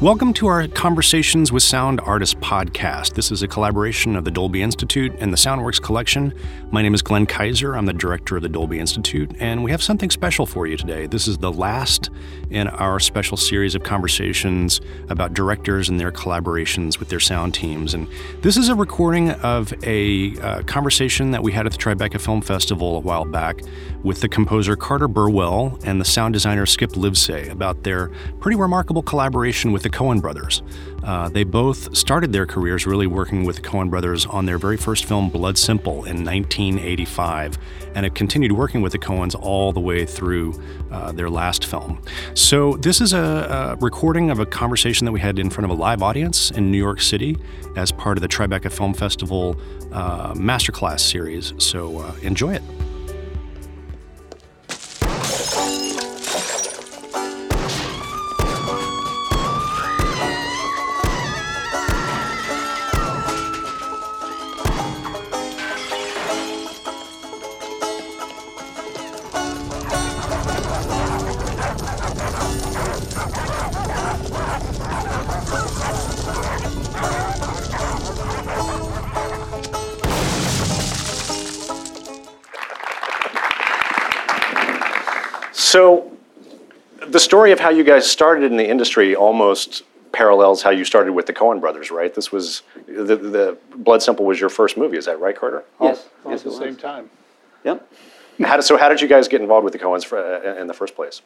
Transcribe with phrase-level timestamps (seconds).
[0.00, 3.16] Welcome to our Conversations with Sound Artists podcast.
[3.16, 6.32] This is a collaboration of the Dolby Institute and the Soundworks Collection.
[6.70, 7.76] My name is Glenn Kiser.
[7.76, 11.06] I'm the director of the Dolby Institute, and we have something special for you today.
[11.06, 12.08] This is the last
[12.48, 14.80] in our special series of conversations
[15.10, 17.92] about directors and their collaborations with their sound teams.
[17.92, 18.08] And
[18.40, 22.40] this is a recording of a uh, conversation that we had at the Tribeca Film
[22.40, 23.60] Festival a while back
[24.02, 28.08] with the composer Carter Burwell and the sound designer Skip Lievsay about their
[28.40, 30.62] pretty remarkable collaboration with the Coen brothers.
[31.02, 34.76] Uh, they both started their careers really working with the Coen brothers on their very
[34.76, 37.58] first film, Blood Simple, in 1985,
[37.94, 42.02] and have continued working with the Coens all the way through uh, their last film.
[42.34, 45.76] So, this is a, a, recording of a conversation that we had in front of
[45.76, 47.38] a live audience in New York City
[47.76, 49.60] as part of the Tribeca Film Festival
[49.92, 51.54] uh, Masterclass series.
[51.58, 52.62] So, uh, enjoy it.
[85.70, 86.10] So,
[87.06, 91.12] the story of how you guys started in the industry almost parallels how you started
[91.12, 92.12] with the Coen brothers, right?
[92.12, 95.62] This was the, the Blood Simple was your first movie, is that right, Carter?
[95.80, 96.76] Yes, all yes, at the same was.
[96.78, 97.10] time.
[97.62, 97.88] Yep.
[98.40, 100.66] How did, so, how did you guys get involved with the Coens for, uh, in
[100.66, 101.22] the first place?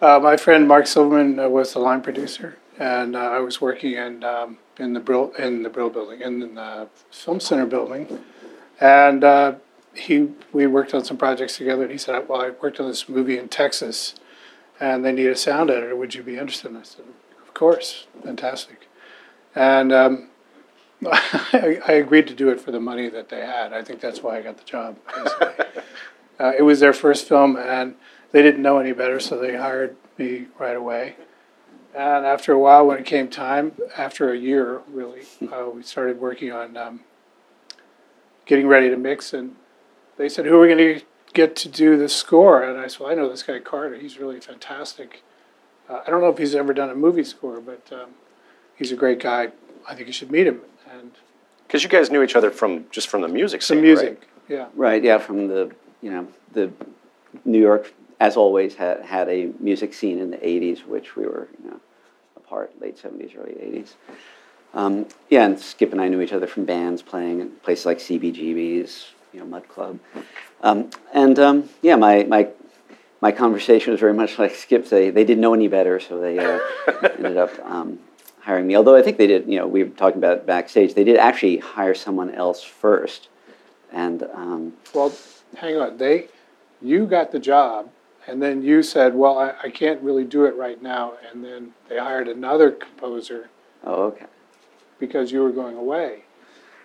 [0.00, 3.92] Uh, my friend Mark Silverman uh, was the line producer, and uh, I was working
[3.92, 8.18] in um, in the Brill in the Brill building in the Film Center building,
[8.80, 9.56] and uh,
[9.96, 11.82] he we worked on some projects together.
[11.82, 14.14] And he said, "Well, I worked on this movie in Texas,
[14.80, 15.96] and they need a sound editor.
[15.96, 17.04] Would you be interested?" And I said,
[17.42, 18.88] "Of course, fantastic."
[19.54, 20.28] And um,
[21.06, 23.72] I, I agreed to do it for the money that they had.
[23.72, 24.96] I think that's why I got the job.
[26.40, 27.94] uh, it was their first film, and
[28.32, 31.16] they didn't know any better, so they hired me right away.
[31.94, 35.22] And after a while, when it came time, after a year, really,
[35.52, 37.00] uh, we started working on um,
[38.46, 39.32] getting ready to mix.
[39.32, 39.54] And
[40.16, 41.00] they said, "Who are we going to
[41.32, 43.96] get to do the score?" And I said, well, "I know this guy Carter.
[43.96, 45.22] He's really fantastic.
[45.88, 48.10] Uh, I don't know if he's ever done a movie score, but um,
[48.76, 49.48] he's a great guy.
[49.88, 50.60] I think you should meet him."
[50.90, 51.12] And
[51.66, 54.28] Because you guys knew each other from just from the music some scene, music, right?
[54.48, 54.66] yeah.
[54.74, 55.02] Right.
[55.02, 55.18] Yeah.
[55.18, 55.70] From the
[56.02, 56.70] you know the
[57.44, 61.48] New York, as always, had had a music scene in the '80s, which we were
[61.62, 61.80] you know
[62.36, 63.94] a part late '70s, early '80s.
[64.72, 67.98] Um, yeah, and Skip and I knew each other from bands playing in places like
[67.98, 69.98] CBGB's, you know, Mud Club,
[70.62, 72.48] um, and um, yeah, my my
[73.20, 74.90] my conversation was very much like Skip's.
[74.90, 76.60] They they didn't know any better, so they uh,
[77.16, 77.98] ended up um,
[78.40, 78.76] hiring me.
[78.76, 80.94] Although I think they did, you know, we were talking about it backstage.
[80.94, 83.28] They did actually hire someone else first,
[83.92, 85.12] and um, Well,
[85.56, 85.96] hang on.
[85.96, 86.28] They,
[86.80, 87.90] you got the job,
[88.28, 91.74] and then you said, "Well, I, I can't really do it right now." And then
[91.88, 93.48] they hired another composer
[93.82, 94.26] oh, okay.
[95.00, 96.24] because you were going away.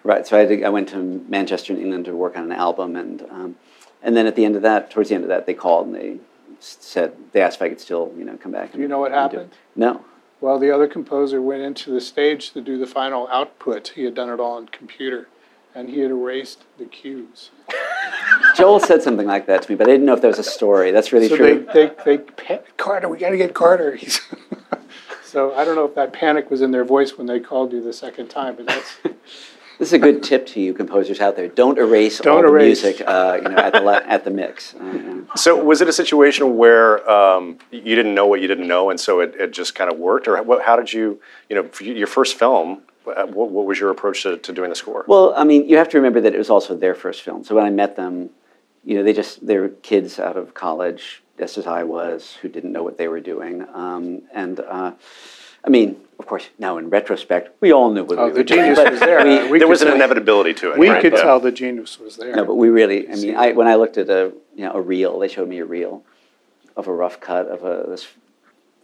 [0.04, 0.26] Right.
[0.26, 3.22] So I, to, I went to Manchester, in England, to work on an album, and
[3.30, 3.56] um,
[4.02, 5.96] and then at the end of that, towards the end of that, they called and
[5.96, 6.18] they
[6.60, 8.74] said they asked if I could still, you know, come back.
[8.74, 9.40] Do you know what and do it.
[9.40, 9.58] happened?
[9.76, 10.06] No.
[10.42, 13.90] Well, the other composer went into the stage to do the final output.
[13.90, 15.28] He had done it all on computer,
[15.76, 17.52] and he had erased the cues.
[18.56, 20.44] Joel said something like that to me, but I didn't know if that was a
[20.44, 20.92] story.
[20.92, 21.68] That's really so true.
[21.74, 22.18] they, they,
[22.48, 23.96] they, Carter, we got to get Carter.
[23.96, 24.22] He's
[25.24, 27.84] so I don't know if that panic was in their voice when they called you
[27.84, 28.98] the second time, but that's
[29.79, 31.47] This is a good tip to you composers out there.
[31.47, 32.81] Don't erase Don't all erase.
[32.81, 34.75] the music, uh, you know, at the la- at the mix.
[34.75, 35.06] Uh.
[35.35, 39.00] So, was it a situation where um, you didn't know what you didn't know, and
[39.00, 41.84] so it, it just kind of worked, or what, how did you, you know, for
[41.84, 42.81] your first film?
[43.07, 45.06] uh, What, what was your approach to, to doing the score?
[45.07, 47.44] Well, I mean, you have to remember that it was also their first film.
[47.44, 48.31] So when I met them,
[48.84, 52.50] you know, they just they were kids out of college, just as I was, who
[52.50, 53.65] didn't know what they were doing.
[53.74, 54.94] Um, and uh,
[55.63, 58.44] I mean, of course, now in retrospect, we all knew what oh, we the were
[58.44, 58.59] doing.
[58.61, 59.23] genius but was there.
[59.25, 60.77] we- we there was an inevitability to it.
[60.79, 61.01] We right?
[61.01, 61.21] could Yeah.
[61.21, 62.35] tell the genius was there.
[62.35, 63.09] No, but we really.
[63.09, 65.59] I mean, I when I looked at a you know a reel, they showed me
[65.59, 66.03] a reel
[66.75, 68.07] of a rough cut of a this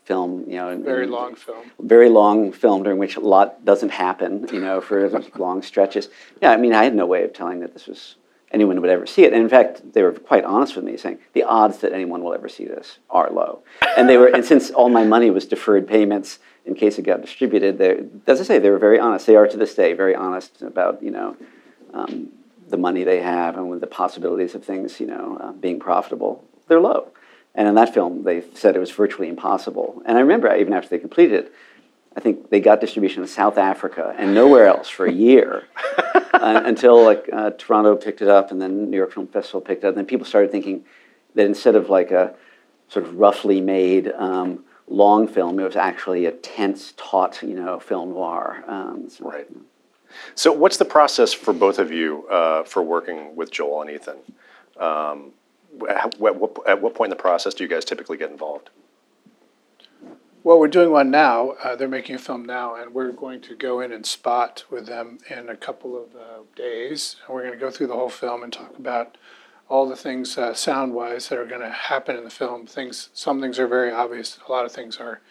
[0.06, 0.44] film.
[0.48, 1.72] You know, Very in- long film.
[1.80, 6.10] very long film during which a lot doesn't happen, you know, for long stretches.
[6.42, 8.16] Yeah, I mean, I had no way of telling that this was
[8.51, 9.33] anyone would ever see it.
[9.33, 12.33] And in fact, they were quite honest with me, saying the odds that anyone will
[12.33, 13.63] ever see this are low.
[13.98, 17.22] And they were, and since all my money was deferred payments in case it got
[17.22, 17.82] distributed,
[18.28, 19.28] as I say, they were very honest.
[19.28, 21.38] They are to this day very honest about, you know,
[21.94, 22.30] um,
[22.70, 26.44] the money they have and with the possibilities of things, you know, uh, being profitable.
[26.68, 27.12] They're low.
[27.54, 30.02] And in that film, they said it was virtually impossible.
[30.06, 31.54] And I remember, even after they completed it,
[32.18, 35.68] I think they got distribution in South Africa and nowhere else for a year
[36.34, 39.84] uh, until like uh, Toronto picked it up and then New York Film Festival picked
[39.84, 39.92] it up.
[39.92, 40.84] And then people started thinking
[41.36, 42.34] that instead of like a
[42.88, 47.80] sort of roughly made um, long film, it was actually a tense, taut, you know,
[47.80, 48.64] film noir.
[48.68, 49.48] Um, so- Right.
[50.34, 54.18] So, what's the process for both of you uh, for working with Joel and Ethan?
[54.78, 55.32] Um,
[55.90, 58.70] at, what, at what point in the process do you guys typically get involved?
[60.44, 61.52] Well, we're doing one now.
[61.64, 64.86] Uh, they're making a film now, and we're going to go in and spot with
[64.86, 67.16] them in a couple of uh, days.
[67.26, 69.18] And we're going to go through the whole film and talk about
[69.68, 72.68] all the things uh, sound-wise that are going to happen in the film.
[72.68, 74.38] Things, some things are very obvious.
[74.48, 75.22] A lot of things are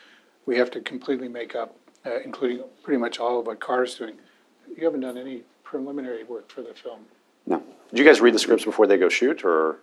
[0.47, 4.15] we have to completely make up, uh, including pretty much all of what Carr's doing.
[4.77, 7.01] You haven't done any preliminary work for the film.
[7.47, 9.79] No, Do you guys read the scripts before they go shoot, or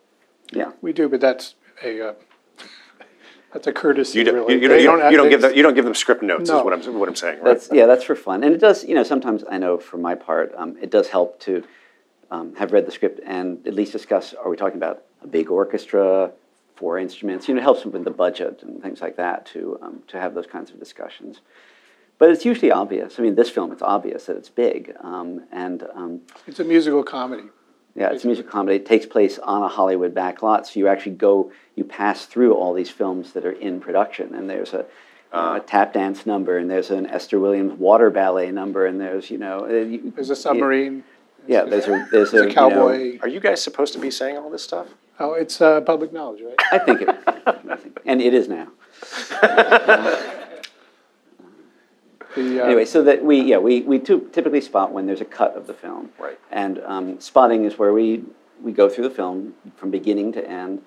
[0.52, 0.72] yeah.
[0.82, 2.14] We do, but that's a uh,
[3.54, 4.20] that's a courtesy.
[4.20, 4.56] you don't, really.
[4.56, 6.24] you, you don't, you don't, have- you don't give them you don't give them script
[6.24, 6.50] notes?
[6.50, 6.60] No.
[6.60, 7.38] Is what I'm what I'm saying.
[7.38, 7.46] Right?
[7.46, 8.84] That's yeah, that's for fun, and it does.
[8.84, 11.64] You know, sometimes I know for my part, um, it does help to
[12.32, 15.52] um, have read the script and at least discuss: Are we talking about a big
[15.52, 16.32] orchestra,
[16.76, 17.48] four instruments?
[17.48, 20.34] You know, it helps with the budget and things like that to um, to have
[20.34, 21.42] those kinds of discussions.
[22.18, 23.20] But it's usually obvious.
[23.20, 27.04] I mean, this film, it's obvious that it's big, um, and um, It's a musical
[27.04, 27.46] comedy.
[27.96, 28.76] yeah, it's a musical comedy.
[28.78, 32.76] It takes place on a Hollywood backlot, so you actually go, you pass through all
[32.76, 34.86] these films that are in production, and there's a,
[35.34, 39.32] know, a tap dance number, and there's an Esther Williams water ballet number, and there's
[39.32, 41.04] you know, uh, you- There's a submarine.
[41.48, 43.20] Yeah, there's a there's, There's a, a you know, cowboy.
[43.22, 44.88] Are you guys supposed to be saying all this stuff?
[45.20, 46.56] Oh, it's uh, public knowledge, right?
[46.72, 47.10] I think it,
[47.46, 48.68] I think, and it is now.
[52.36, 55.26] The, uh, Anyway, so that we yeah we we tu- typically spot when there's a
[55.26, 56.40] cut of the film, Right.
[56.50, 58.24] And um, spotting is where we
[58.62, 60.82] we go through the film from beginning to end,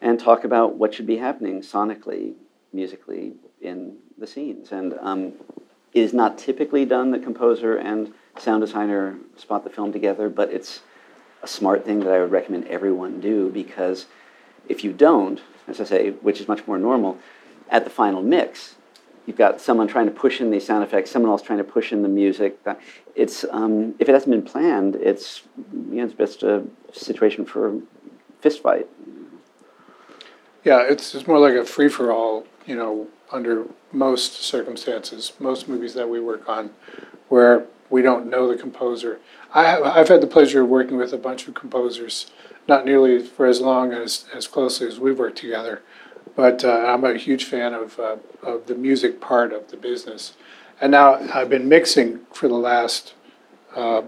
[0.00, 2.34] and talk about what should be happening sonically,
[2.72, 4.72] musically in the scenes.
[4.72, 5.34] And um,
[5.92, 7.10] it is not typically done.
[7.12, 10.80] The composer and sound designer spot the film together, but it's
[11.42, 14.06] a smart thing that I would recommend everyone do because
[14.68, 17.18] if you don't, as I say, which is much more normal,
[17.70, 18.76] at the final mix,
[19.26, 21.92] you've got someone trying to push in these sound effects, someone else trying to push
[21.92, 22.58] in the music.
[23.14, 25.42] It's um, if it hasn't been planned, it's
[25.72, 27.80] you know, it's just a situation for
[28.40, 28.88] fist fight.
[30.64, 35.68] Yeah, it's, it's more like a free for all, you know, under most circumstances, most
[35.68, 36.70] movies that we work on,
[37.28, 39.20] where we don't know the composer.
[39.54, 42.30] I have, I've had the pleasure of working with a bunch of composers,
[42.68, 45.82] not nearly for as long as, as closely as we've worked together,
[46.34, 50.34] but uh, I'm a huge fan of, uh, of the music part of the business.
[50.80, 53.14] And now I've been mixing for the last
[53.74, 54.02] uh,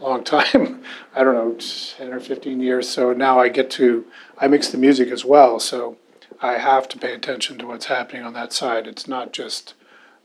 [0.00, 0.82] long time.
[1.14, 1.56] I don't know,
[1.96, 2.88] ten or fifteen years.
[2.88, 4.04] So now I get to
[4.38, 5.58] I mix the music as well.
[5.58, 5.96] So
[6.40, 8.86] I have to pay attention to what's happening on that side.
[8.86, 9.74] It's not just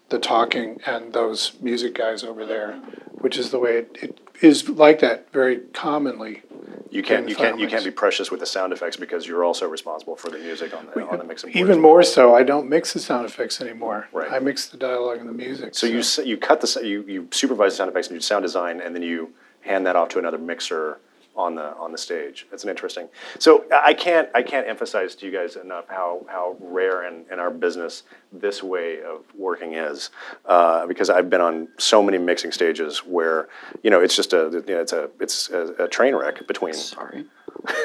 [0.09, 2.73] the talking and those music guys over there,
[3.13, 6.43] which is the way it, it is like that very commonly.
[6.91, 9.67] You can't you can't you can't be precious with the sound effects because you're also
[9.67, 11.51] responsible for the music on the on the mixing.
[11.57, 14.07] Even more so, I don't mix the sound effects anymore.
[14.13, 14.31] Right.
[14.31, 15.75] I mix the dialogue and the music.
[15.75, 18.79] So you you cut the you you supervise the sound effects and you sound design,
[18.79, 20.99] and then you hand that off to another mixer
[21.35, 22.47] on the on the stage.
[22.49, 23.07] That's an interesting.
[23.39, 27.39] So I can't I can't emphasize to you guys enough how how rare in, in
[27.39, 30.09] our business this way of working is,
[30.45, 33.47] uh, because I've been on so many mixing stages where
[33.83, 36.73] you know it's just a you know, it's a it's a, a train wreck between.
[36.73, 37.25] Sorry.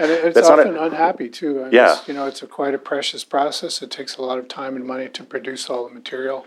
[0.00, 1.62] And it- it's That's not a- often unhappy too.
[1.64, 1.94] And Yeah.
[1.98, 3.82] it's, You know, it's a quite a precious process.
[3.82, 6.46] It takes a lot of time and money to produce all the material.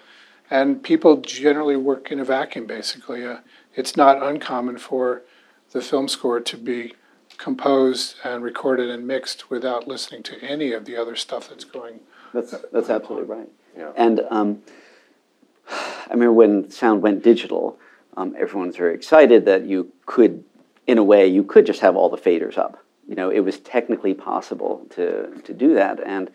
[0.50, 3.26] And people generally work in a vacuum, basically.
[3.26, 3.38] Uh,
[3.76, 5.24] it's not uncommon for
[5.72, 6.94] the film score to be
[7.38, 12.00] composed and recorded and mixed without listening to any of the other stuff that's going.
[12.34, 13.50] That's that's absolutely right.
[13.78, 13.92] Yeah.
[13.96, 14.62] And um,
[15.70, 17.80] I remember when sound went digital,
[18.18, 20.44] um, everyone was very excited that you could,
[20.88, 22.84] in a way, you could just have all the faders up.
[23.08, 26.30] You know, it was technically possible to to do that, and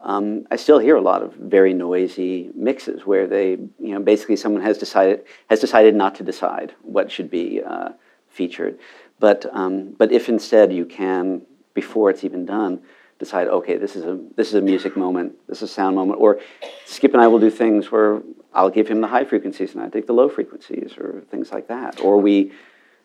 [0.00, 4.36] um, I still hear a lot of very noisy mixes where they, you know, basically
[4.36, 7.90] someone has decided has decided not to decide what should be uh,
[8.38, 8.78] featured,
[9.20, 12.80] but um, but if instead you can, before it's even done,
[13.18, 16.20] decide, okay, this is a this is a music moment, this is a sound moment,
[16.20, 16.40] or
[16.84, 18.20] Skip and I will do things where
[18.52, 21.68] I'll give him the high frequencies and I take the low frequencies, or things like
[21.68, 22.52] that, or we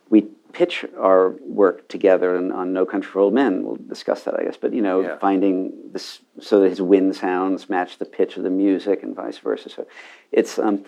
[0.09, 0.21] we
[0.51, 3.63] pitch our work together and on No Country for Old Men.
[3.63, 4.57] We'll discuss that, I guess.
[4.57, 5.17] But you know, Yeah.
[5.19, 9.37] finding this so that his wind sounds match the pitch of the music and vice
[9.37, 9.69] versa.
[9.69, 9.85] So
[10.31, 10.85] it's um,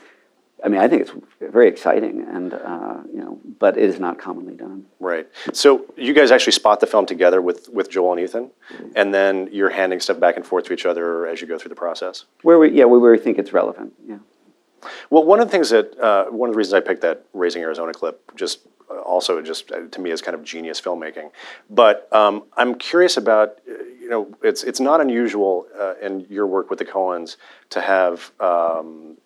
[0.64, 4.20] I mean, I think it's very exciting, and uh, you know, but it is not
[4.20, 4.86] commonly done.
[5.00, 5.28] Right.
[5.54, 8.52] So you guys actually spot the film together with, with Joel and Ethan,
[8.96, 11.70] and then you're handing stuff back and forth to each other as you go through
[11.70, 12.26] the process.
[12.44, 13.94] Where we, yeah, where we think it's relevant.
[14.08, 14.20] Yeah.
[15.10, 17.62] Well, one of the things that uh, one of the reasons I picked that Raising
[17.62, 21.32] Arizona clip just uh, also just uh, to me is kind of genius filmmaking.
[21.70, 26.70] But um, I'm curious about you know it's it's not unusual uh, in your work
[26.70, 27.38] with the Coens
[27.72, 28.32] to have.
[28.40, 29.18] Um,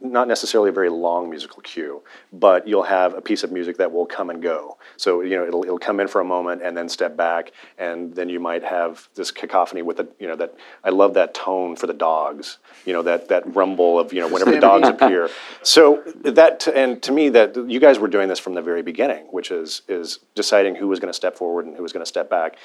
[0.00, 2.02] not necessarily a very long musical cue,
[2.32, 4.76] but you'll have a piece of music that will come and go.
[4.96, 8.14] So you know it'll, it'll come in for a moment and then step back, and
[8.14, 10.54] then you might have this cacophony with the you know that
[10.84, 12.58] I love that tone for the dogs.
[12.84, 15.30] You know that that rumble of you know whenever the dogs appear.
[15.62, 19.26] So that and to me that you guys were doing this from the very beginning,
[19.30, 22.08] which is is deciding who was going to step forward and who was going to
[22.08, 22.56] step back.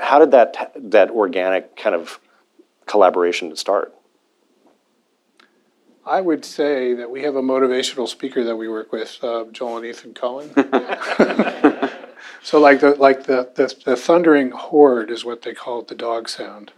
[0.00, 2.20] How did that that organic kind of
[2.86, 3.94] collaboration start?
[6.08, 9.76] I would say that we have a motivational speaker that we work with, uh, Joel
[9.78, 10.48] and Ethan Coen.
[12.42, 16.28] so like the like the, the the thundering horde is what they called the dog
[16.28, 16.72] sound.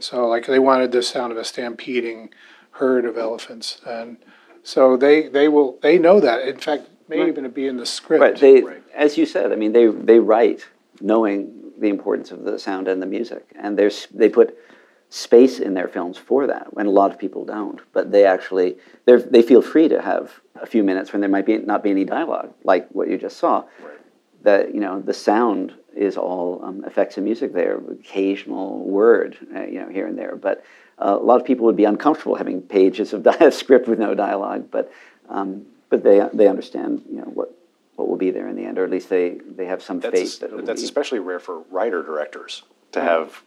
[0.00, 2.30] So like they wanted the sound of a stampeding
[2.72, 4.16] herd of elephants, and
[4.64, 6.46] so they they will they know that.
[6.46, 7.28] In fact, may Right.
[7.28, 8.22] even be in the script.
[8.22, 8.36] Right.
[8.36, 8.64] They,
[8.94, 10.66] as you said, I mean, they they write
[11.00, 14.58] knowing the importance of the sound and the music, and there's they put
[15.14, 17.80] space in their films for that, and a lot of people don't.
[17.92, 21.46] But they actually they they feel free to have a few minutes when there might
[21.46, 23.64] be not be any dialogue, like what you just saw.
[24.42, 29.62] That you know the sound is all um, effects and music there, occasional word, uh,
[29.62, 30.34] you know, here and there.
[30.34, 30.64] But
[30.98, 34.14] uh, a lot of people would be uncomfortable having pages of di- script with no
[34.16, 34.68] dialogue.
[34.72, 34.90] But
[35.28, 37.56] um, but they they understand you know what
[37.94, 40.18] what will be there in the end, or at least they they have some That's,
[40.18, 40.84] faith that that's be.
[40.86, 43.42] especially rare for writer directors to have,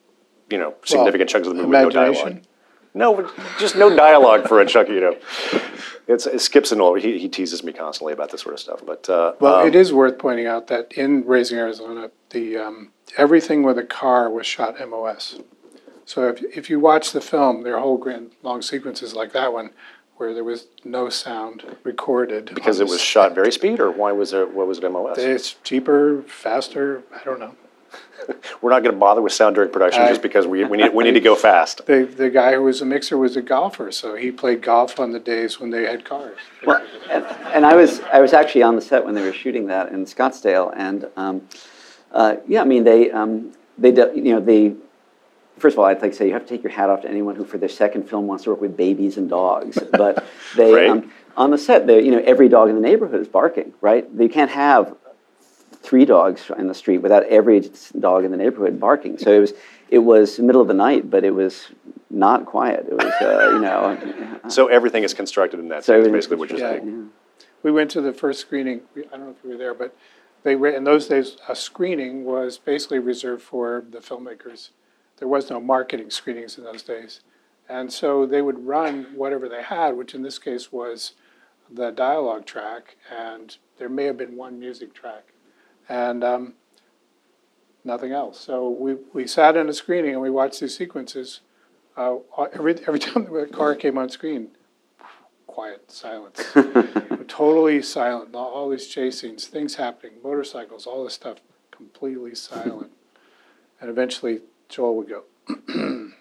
[0.50, 2.42] you know, significant chunks of the movie with no dialogue.
[2.94, 4.90] No, just no dialogue for a chunk.
[4.90, 5.18] You know,
[6.08, 6.96] it's it skips and all.
[6.96, 8.82] He, he teases me constantly about this sort of stuff.
[8.86, 12.92] But uh, Well, um, it is worth pointing out that in Raising Arizona, the um,
[13.18, 15.40] everything with a car was shot MOS.
[16.06, 19.54] So if if you watch the film, there are whole grand long sequences like that
[19.54, 19.72] one,
[20.16, 24.12] where there was no sound recorded because it was the shot very speed, or why
[24.12, 24.48] was there?
[24.48, 24.92] What was it?
[24.92, 25.18] MOS.
[25.20, 27.04] It's cheaper, faster.
[27.14, 27.56] I don't know.
[28.62, 30.94] We're not going to bother with sound during production I- just because we, we need
[30.94, 31.86] we need to go fast.
[31.86, 35.12] The the guy who was a mixer was a golfer, so he played golf on
[35.12, 36.38] the days when they had cars.
[36.66, 39.68] Well, and, and I was I was actually on the set when they were shooting
[39.68, 41.42] that in Scottsdale, and um,
[42.12, 44.74] uh, yeah, I mean they um, they do, you know they.
[45.58, 47.10] First of all, I'd like to say you have to take your hat off to
[47.10, 49.80] anyone who, for their second film, wants to work with babies and dogs.
[49.92, 50.24] But
[50.56, 50.90] they Right.
[50.92, 53.74] um, on the set, they you know every dog in the neighborhood is barking.
[53.82, 54.06] Right?
[54.20, 54.96] You can't have
[55.88, 59.18] three dogs in the street without every dog in the neighborhood barking.
[59.18, 59.54] So it was
[59.90, 61.68] it was middle of the night, but it was
[62.10, 62.86] not quiet.
[62.90, 66.12] It was uh, you know So everything is constructed in that So sense.
[66.12, 66.72] Basically, what you're Yeah.
[66.80, 67.10] saying.
[67.64, 68.82] We went to the first screening.
[68.98, 69.96] I don't know if you were there, but
[70.44, 74.70] they re- in those days a screening was basically reserved for the filmmakers.
[75.18, 77.22] There was no marketing screenings in those days,
[77.70, 81.14] and so they would run whatever they had, which in this case was
[81.74, 85.34] the dialogue track, and there may have been one music track,
[85.90, 86.54] and um,
[87.84, 88.40] nothing else.
[88.40, 91.42] So we, we sat in a screening and we watched these sequences.
[91.96, 92.18] Uh,
[92.54, 94.50] every every time the car came on screen,
[95.48, 96.44] quiet, silence
[97.28, 98.36] totally silent.
[98.36, 101.38] All, these chase scenes, things happening, motorcycles, all this stuff,
[101.72, 102.92] completely silent.
[103.82, 105.24] and eventually, Joel would go.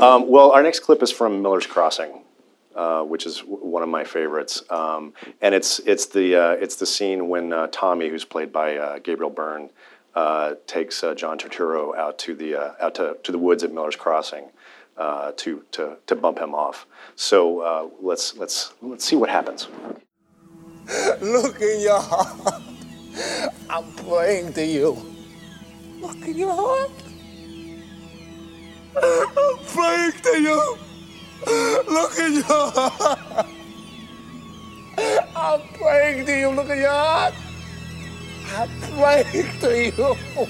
[0.00, 2.21] Um, well, our next clip is from Miller's Crossing,
[2.74, 6.76] uh, which is w- one of my favorites, um, and it's it's the uh, it's
[6.76, 9.70] the scene when uh, Tommy, who's played by uh, Gabriel Byrne,
[10.14, 14.50] uh, takes John Turturro out to the out to, to the woods at Miller's Crossing
[14.98, 16.86] to to to bump him off.
[17.16, 19.68] So let's let's let's see what happens.
[21.20, 22.62] Look in your heart.
[23.70, 24.96] I'm praying to you.
[26.00, 26.90] Look in your heart.
[28.96, 30.78] I'm praying to you.
[31.46, 33.46] Look at your heart.
[35.36, 36.48] I'm praying to you.
[36.50, 37.34] Look at your heart.
[38.56, 39.92] I'm praying to you.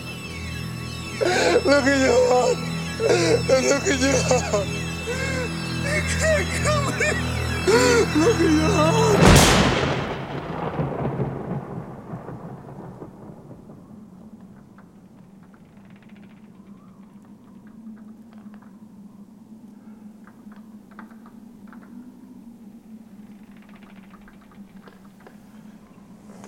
[1.66, 2.58] Look at your heart.
[3.00, 4.68] Look in your heart.
[5.84, 7.10] You can't kill me.
[8.16, 9.20] Look in your heart.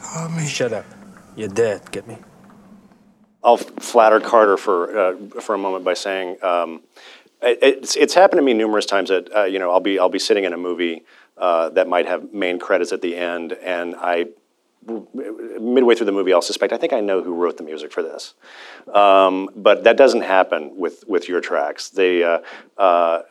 [0.00, 0.43] Tommy.
[0.54, 0.86] Shut up.
[1.34, 1.90] You're dead.
[1.90, 2.16] Get me?
[3.42, 6.82] I'll flatter Carter for uh, for a moment by saying um,
[7.42, 10.08] it- it's it's happened to me numerous times that uh, you know I'll be I'll
[10.08, 11.02] be sitting in a movie
[11.36, 14.26] uh, that might have main credits at the end, and I
[14.86, 18.04] midway through the movie I'll suspect I think I know who wrote the music for
[18.04, 18.34] this,
[18.92, 21.88] um, but that doesn't happen with with your tracks.
[21.88, 22.38] They uh,
[22.78, 23.22] uh,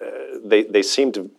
[0.43, 1.31] they they seem to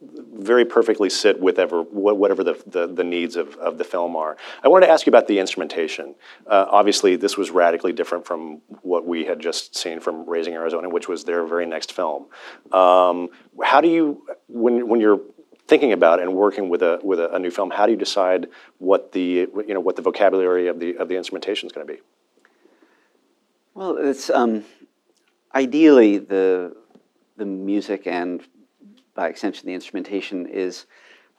[0.00, 4.36] very perfectly sit with ever, whatever the, the, the needs of, of the film are.
[4.62, 6.14] I wanted to ask you about the instrumentation.
[6.46, 10.88] Uh, obviously, this was radically different from what we had just seen from Raising Arizona,
[10.88, 12.26] which was their very next film.
[12.72, 13.28] Um,
[13.62, 15.20] how do you, when, when you're
[15.66, 18.48] thinking about and working with a, with a, a new film, how do you decide
[18.78, 21.92] what the, you know, what the vocabulary of the, of the instrumentation is going to
[21.92, 22.00] be?
[23.74, 24.64] Well, it's um,
[25.54, 26.76] ideally the
[27.36, 28.42] the music and
[29.18, 30.86] by extension the instrumentation is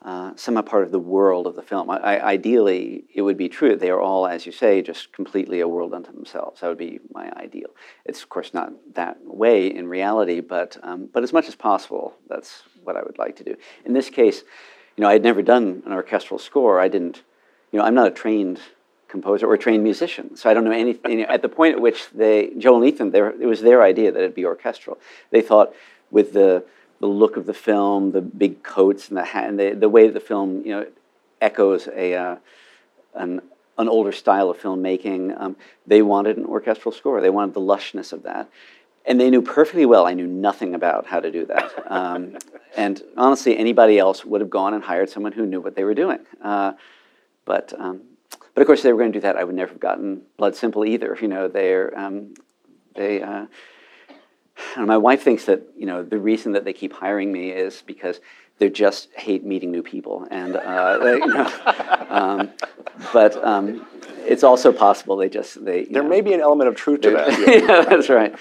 [0.04, 1.90] uh, somehow part of the world of the film.
[1.90, 5.14] I, I, ideally, it would be true that they are all, as you say, just
[5.14, 6.60] completely a world unto themselves.
[6.60, 7.70] That would be my ideal.
[8.06, 12.16] It's of course not that way in reality, but um, but as much as possible,
[12.28, 13.56] that's what I would like to do.
[13.86, 14.44] In this case,
[14.98, 16.82] you know, I had never done an orchestral score.
[16.82, 17.24] I didn't,
[17.72, 18.60] you know, I'm not a trained
[19.08, 21.22] composer or trained musician, so I don't know anything.
[21.22, 24.36] at the point at which they, Joel and Ethan, it was their idea that it'd
[24.36, 24.98] be orchestral.
[25.32, 25.74] They thought
[26.12, 26.66] with the
[27.00, 30.08] the look of the film, the big coats and the hat, and the, the way
[30.08, 30.86] the film, you know,
[31.42, 32.36] echoes a uh,
[33.16, 33.42] an
[33.80, 35.40] an older style of filmmaking.
[35.40, 35.56] Um,
[35.88, 37.22] they wanted an orchestral score.
[37.22, 38.50] They wanted the lushness of that.
[39.06, 41.72] And they knew perfectly well I knew nothing about how to do that.
[41.88, 42.38] Um,
[42.78, 45.94] and honestly, anybody else would have gone and hired someone who knew what they were
[45.94, 46.20] doing.
[46.42, 46.74] Uh,
[47.46, 48.02] but, um,
[48.54, 49.38] but of course, if they were going to do that.
[49.38, 51.18] I would never have gotten Blood Simple either.
[51.20, 52.34] You know, they're, um,
[52.96, 53.46] they, uh,
[54.76, 57.82] and my wife thinks that you know the reason that they keep hiring me is
[57.86, 58.20] because
[58.58, 62.50] they just hate meeting new people, and uh, they, you know, um,
[63.14, 63.86] but um,
[64.26, 65.86] it's also possible they just they.
[65.86, 67.40] There know, may be an element of truth to that.
[67.48, 68.36] yeah, that's right.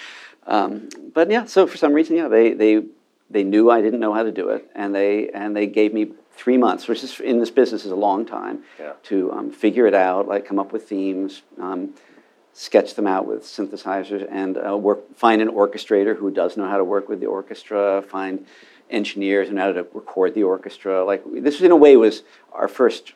[0.46, 2.82] Um, but yeah, so for some reason, yeah, they they
[3.30, 6.12] they knew I didn't know how to do it, and they and they gave me
[6.32, 8.92] three months, which is in this business is a long time, Yeah.
[9.04, 11.42] to um, figure it out, like come up with themes.
[12.60, 16.76] Sketch them out with synthesizers and uh, work, find an orchestrator who does know how
[16.76, 18.44] to work with the orchestra, find
[18.90, 21.04] engineers know how to record the orchestra.
[21.04, 23.12] Like this, in a way, was our first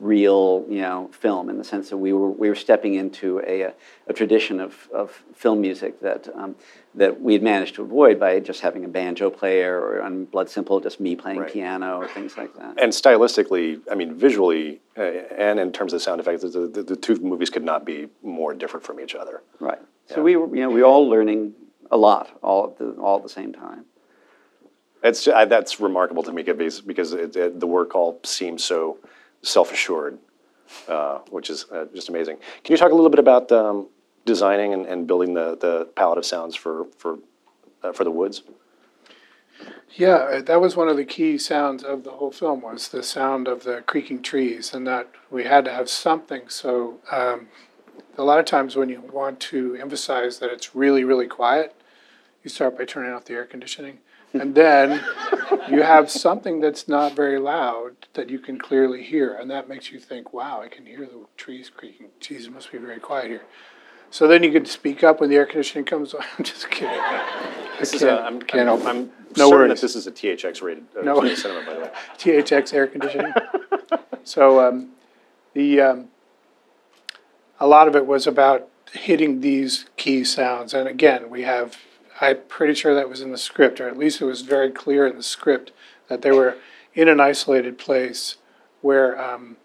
[0.00, 3.62] real, you know, film in the sense that we were we were stepping into a,
[3.62, 3.74] a,
[4.08, 6.56] a tradition of, of film music that um,
[6.94, 10.50] that we had managed to avoid by just having a banjo player or on Blood
[10.50, 11.52] Simple, just me playing Right.
[11.52, 12.80] piano or things like that.
[12.80, 16.96] And stylistically, I mean, visually, uh, and in terms of sound effects, the, the, the
[16.96, 19.42] two movies could not be more different from each other.
[19.60, 19.78] Right.
[20.08, 20.22] So Yeah.
[20.22, 21.54] we were, you know, we were all learning
[21.90, 23.84] a lot all at the all at the same time.
[25.04, 28.98] It's that's remarkable to me because because it, it, the work all seems so
[29.42, 30.18] self-assured,
[30.88, 32.36] uh, which is uh, just amazing.
[32.64, 33.88] Can you talk a little bit about um,
[34.24, 37.18] designing and, and building the, the palette of sounds for for
[37.82, 38.42] uh, for the woods?
[39.94, 43.02] Yeah, uh, that was one of the key sounds of the whole film was the
[43.02, 46.48] sound of the creaking trees, and that we had to have something.
[46.48, 47.48] So um,
[48.16, 51.74] a lot of times when you want to emphasize that it's really really quiet,
[52.42, 53.98] you start by turning off the air conditioning,
[54.32, 55.02] and then
[55.68, 59.90] you have something that's not very loud that you can clearly hear, and that makes
[59.90, 62.08] you think, "Wow, I can hear the trees creaking.
[62.20, 63.42] Geez, it must be very quiet here."
[64.10, 66.22] So then you could speak up when the air conditioning comes on.
[66.38, 67.00] I'm just kidding.
[67.80, 68.86] This is a, I'm, can't I'm, it.
[68.86, 71.34] I'm No certain that this is a THX rated uh, No.
[71.34, 71.90] cinema, by the way.
[72.18, 73.32] THX air conditioning.
[74.24, 74.90] so um,
[75.54, 76.08] the um,
[77.58, 81.76] a lot of it was about hitting these key sounds, and again, we have.
[82.22, 85.08] I'm pretty sure that was in the script, or at least it was very clear
[85.08, 85.72] in the script
[86.08, 86.56] that they were
[86.94, 88.36] in an isolated place
[88.80, 89.56] where um,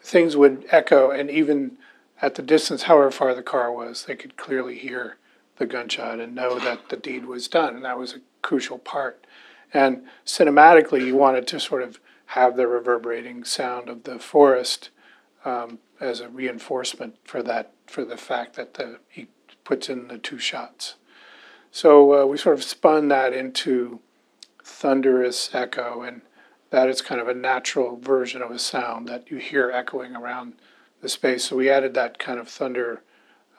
[0.00, 1.78] things would echo, and even
[2.20, 5.16] at the distance, however far the car was, they could clearly hear
[5.56, 9.26] the gunshot and know that the deed was done, and that was a crucial part.
[9.74, 14.90] And cinematically, you wanted to sort of have the reverberating sound of the forest
[15.44, 19.26] um, as a reinforcement for that, for the fact that the, he
[19.64, 20.94] puts in the two shots.
[21.74, 24.00] So uh, we sort of spun that into
[24.62, 26.20] thunderous echo, and
[26.68, 30.52] that is kind of a natural version of a sound that you hear echoing around
[31.00, 31.44] the space.
[31.44, 33.02] So we added that kind of thunder,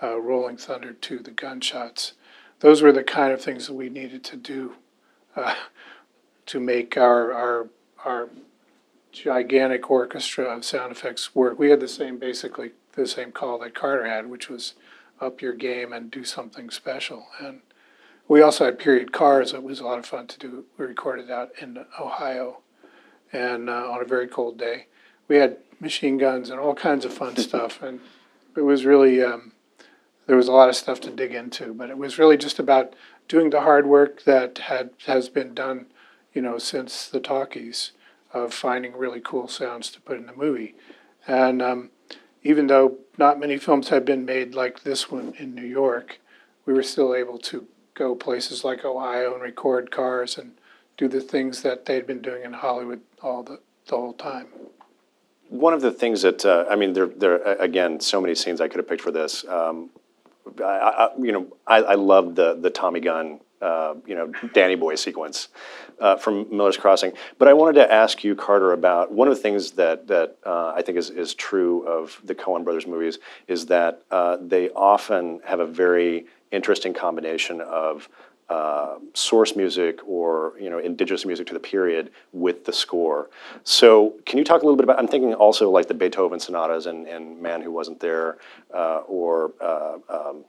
[0.02, 2.14] uh, rolling thunder to the gunshots.
[2.60, 4.76] Those were the kind of things that we needed to do
[5.36, 5.56] uh,
[6.46, 7.68] to make our our
[8.06, 8.30] our
[9.12, 11.58] gigantic orchestra of sound effects work.
[11.58, 14.76] We had the same, basically the same call that Carter had, which was
[15.20, 17.28] up your game and do something special.
[17.40, 17.62] And
[18.28, 19.54] we also had period cars.
[19.54, 20.66] It was a lot of fun to do.
[20.78, 22.60] We recorded out in Ohio,
[23.32, 24.88] and uh, on a very cold day,
[25.28, 27.82] we had machine guns and all kinds of fun stuff.
[27.82, 28.00] And
[28.56, 29.52] it was really um,
[30.26, 31.74] there was a lot of stuff to dig into.
[31.74, 32.94] But it was really just about
[33.28, 35.88] doing the hard work that had has been done,
[36.34, 37.92] you know, since the talkies
[38.34, 40.76] of finding really cool sounds to put in the movie.
[41.28, 41.92] And um,
[42.42, 46.20] even though not many films had been made like this one in New York,
[46.66, 50.52] we were still able to go places like Ohio and record cars and
[50.98, 54.48] do the things that they'd been doing in Hollywood all the, the whole time.
[55.50, 58.68] One of the things that uh, I mean, there, there again, so many scenes I
[58.68, 59.46] could have picked for this.
[59.48, 59.90] Um,
[60.60, 64.76] I, I, you know, I, I love the the Tommy gun, uh, you know, Danny
[64.76, 65.50] Boy sequence
[66.00, 67.14] uh, from Miller's Crossing.
[67.38, 70.74] But I wanted to ask you, Carter, about one of the things that that uh,
[70.76, 75.40] I think is is true of the Coen Brothers movies is that uh, they often
[75.46, 78.08] have a very interesting combination of
[78.50, 83.30] uh, source music or you know indigenous music to the period with the score.
[83.64, 85.00] So can you talk a little bit about?
[85.00, 88.38] I'm thinking also like the Beethoven sonatas and, and Man Who Wasn't There,
[88.74, 90.46] uh, or uh, um,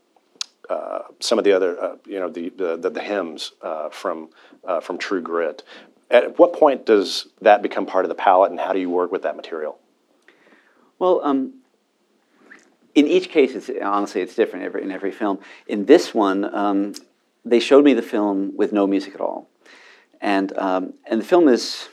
[0.69, 4.29] uh, some of the other uh, you know the the, the, hymns uh, from
[4.83, 5.63] from True Grit.
[6.11, 9.11] At what point does that become part of the palette, and how do you work
[9.13, 9.79] with that material?
[10.99, 11.55] Well, um,
[12.95, 15.39] in each case, it's, honestly, it's different every, in every film.
[15.67, 16.95] In this one, um,
[17.45, 19.49] they showed me the film with no music at all.
[20.21, 21.89] And, um, and the film is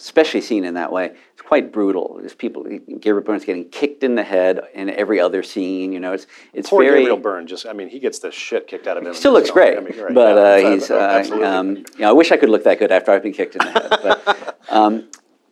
[0.00, 1.14] especially seen in that way.
[1.32, 2.16] It's quite brutal.
[2.18, 5.92] There's people, Gabriel Byrne's getting kicked in the head in every other scene.
[5.92, 7.00] You know, it's it's Poor very.
[7.00, 9.14] Gabriel Byrne, just I mean, he gets the shit kicked out of him.
[9.14, 10.90] Still looks great, I mean, right, but yeah, uh, he's.
[10.90, 13.56] Uh, um, you know, I wish I could look that good after I've been kicked
[13.56, 13.90] in the head.
[13.90, 15.08] But, um,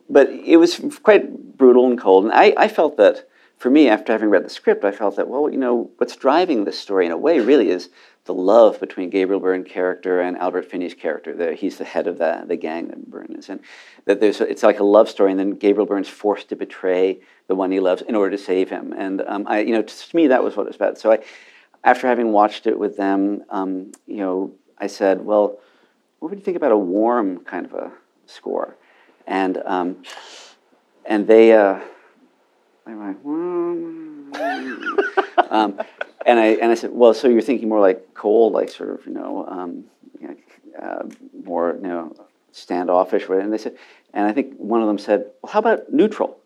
[0.09, 3.28] but it was quite brutal and cold, and I, I felt that
[3.59, 6.63] for me, after having read the script, I felt that well, you know, what's driving
[6.63, 7.89] this story in a way really is
[8.23, 11.35] the love between Gabriel Byrne character and Albert Finney's character.
[11.35, 13.59] The, he's the head of the, the gang that Byrne is in.
[14.05, 17.19] That there's a, it's like a love story, and then Gabriel Byrne's forced to betray
[17.47, 18.93] the one he loves in order to save him.
[18.93, 20.97] And um, I, you know, to me, that was what it was about.
[20.97, 21.19] So I,
[21.83, 25.59] after having watched it with them, um, you know, I said, well,
[26.19, 27.91] what would you think about a warm kind of a
[28.25, 28.77] score?
[29.27, 30.03] And um,
[31.03, 31.51] and they.
[31.51, 31.81] Uh,
[32.85, 34.31] were like, "Hmm."
[35.49, 35.79] um,
[36.25, 39.05] and I and I said, well, so you're thinking more like cold, like sort of,
[39.05, 39.85] you know, um,
[40.19, 40.35] you know,
[40.81, 41.03] uh,
[41.45, 42.15] more, you know,
[42.51, 43.27] standoffish.
[43.29, 43.77] And they said,
[44.13, 46.37] and I think one of them said, well, how about neutral?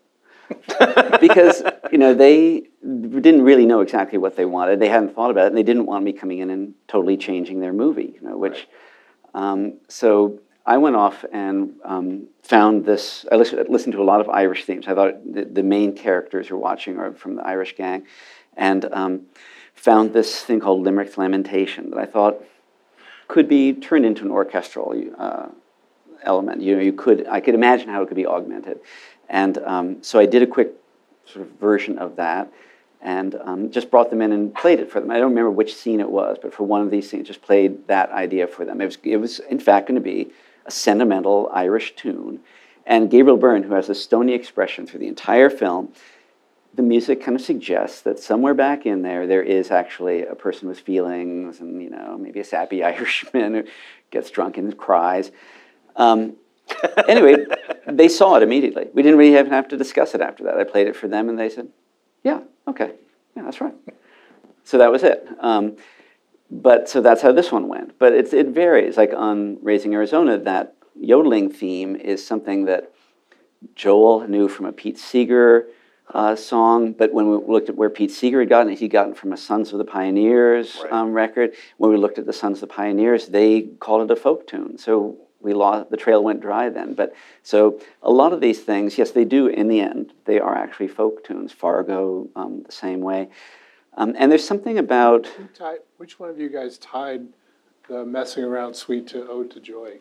[1.19, 4.79] because you know they didn't really know exactly what they wanted.
[4.79, 7.59] They hadn't thought about it, and they didn't want me coming in and totally changing
[7.59, 8.13] their movie.
[8.21, 8.67] You know, which
[9.33, 13.25] um, so I went off and um, found this.
[13.31, 14.87] I listened, listened, to a lot of Irish themes.
[14.87, 18.05] I thought the, the, main characters you're watching are from the Irish gang,
[18.55, 19.21] and um,
[19.75, 22.41] found this thing called Limerick Lamentation that I thought
[23.27, 25.47] could be turned into an orchestral uh,
[26.23, 26.61] element.
[26.61, 28.79] You know, you could I could imagine how it could be augmented,
[29.27, 30.71] and um, so I did a quick
[31.25, 32.51] sort of version of that.
[33.05, 35.11] And um, just brought them in and played it for them.
[35.11, 37.85] I don't remember which scene it was, but for one of these scenes, just played
[37.89, 38.79] that idea for them.
[38.79, 40.31] It was, it was in fact, going to be
[40.65, 42.39] a sentimental Irish tune.
[42.85, 45.93] And Gabriel Byrne, who has a stony expression through the entire film,
[46.73, 50.67] the music kind of suggests that somewhere back in there, there is actually a person
[50.67, 53.63] with feelings and, you know, maybe a sappy Irishman who
[54.11, 55.31] gets drunk and cries.
[55.95, 56.35] Um,
[57.07, 57.45] anyway,
[57.87, 58.87] they saw it immediately.
[58.93, 60.57] We didn't really even have to discuss it after that.
[60.57, 61.67] I played it for them and they said,
[62.23, 62.91] yeah, okay,
[63.35, 63.75] yeah, that's right.
[64.63, 65.27] So that was it.
[65.39, 65.77] Um,
[66.53, 67.97] but so that's how this one went.
[67.97, 68.95] But it's, it varies.
[68.95, 72.93] Like on Raising Arizona, that yodeling theme is something that
[73.75, 75.67] Joel knew from a Pete Seeger
[76.13, 76.93] uh, song.
[76.93, 79.33] But when we looked at where Pete Seeger had gotten it, he got it from
[79.33, 80.91] a Sons of the Pioneers Right.
[80.93, 81.53] um, record.
[81.77, 84.77] When we looked at the Sons of the Pioneers, they called it a folk tune.
[84.77, 86.93] So we lost, the trail went dry then.
[86.93, 90.13] But so a lot of these things, yes, they do in the end.
[90.25, 91.51] They are actually folk tunes.
[91.51, 93.29] Fargo, um, the same way.
[93.95, 97.27] Um, and there's something about tied, which one of you guys tied
[97.87, 99.99] the messing around suite to Ode to Joy?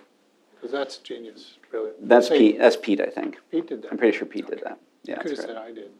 [0.54, 1.90] Because that's genius, really.
[2.00, 2.58] that's Say- Pete.
[2.58, 3.38] That's Pete, I think.
[3.50, 3.92] Pete did that.
[3.92, 4.78] I'm pretty sure Pete did that.
[5.04, 5.56] Yeah, Could have that's said.
[5.56, 5.90] I did.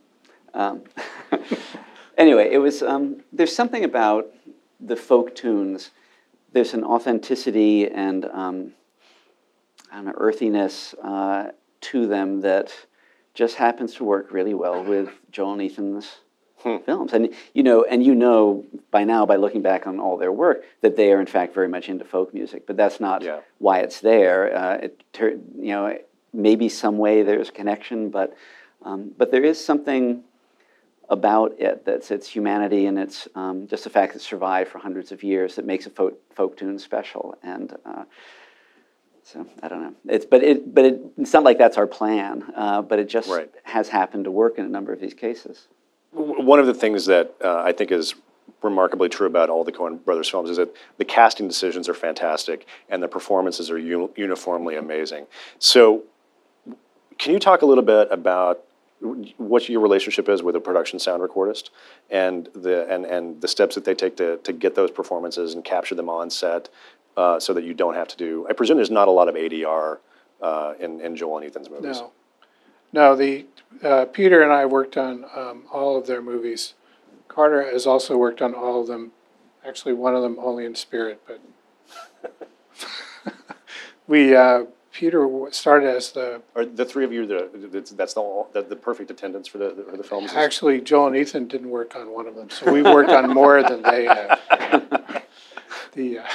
[0.55, 0.83] Um,
[2.18, 2.83] anyway, it was.
[2.83, 4.28] Um, there's something about
[4.81, 5.90] the folk tunes.
[6.52, 8.72] There's an authenticity and um,
[9.90, 11.48] I don't know, earthiness uh,
[11.83, 12.72] to them that
[13.35, 16.18] just happens to work really well with Joel and Ethan's
[16.62, 17.12] films.
[17.12, 20.64] And you know, and you know by now by looking back on all their work
[20.81, 22.66] that they are in fact very much into folk music.
[22.66, 23.40] But that's not Yeah.
[23.59, 24.57] why it's there.
[24.57, 25.98] Uh, it, you know,
[26.33, 28.35] maybe some way there's connection, but
[28.85, 30.25] um, but there is something
[31.09, 34.79] about it that's its humanity and it's um, just the fact that it survived for
[34.79, 37.37] hundreds of years that makes a folk, folk tune special.
[37.42, 38.05] And uh,
[39.22, 39.94] so I don't know.
[40.09, 42.44] It's but it but it, it's not like that's our plan.
[42.57, 43.51] Uh, but it just Right.
[43.64, 45.68] has happened to work in a number of these cases.
[46.42, 48.14] One of the things that uh, I think is
[48.62, 52.66] remarkably true about all the Coen Brothers films is that the casting decisions are fantastic
[52.88, 55.26] and the performances are uni- uniformly amazing.
[55.59, 56.05] So,
[57.18, 58.61] can you talk a little bit about
[59.37, 61.70] what your relationship is with a production sound recordist
[62.11, 65.64] and the and, and the steps that they take to, to get those performances and
[65.64, 66.68] capture them on set
[67.16, 69.35] uh, so that you don't have to do I presume there's not a lot of
[69.35, 69.98] ADR
[70.40, 72.00] uh, in, in Joel and Ethan's movies.
[72.00, 72.12] No,
[72.92, 73.16] no.
[73.16, 73.46] The
[73.83, 76.74] uh, Peter and I worked on um, all of their movies.
[77.28, 79.12] Carter has also worked on all of them.
[79.66, 81.40] Actually, one of them only in spirit, but
[84.07, 88.46] we uh, Peter started as the Are the three of you the that's, that's the,
[88.52, 90.33] the the perfect attendance for the for the films?
[90.35, 93.62] actually Joel and Ethan didn't work on one of them, so we've worked on more
[93.62, 94.38] than they have.
[95.94, 96.26] The uh,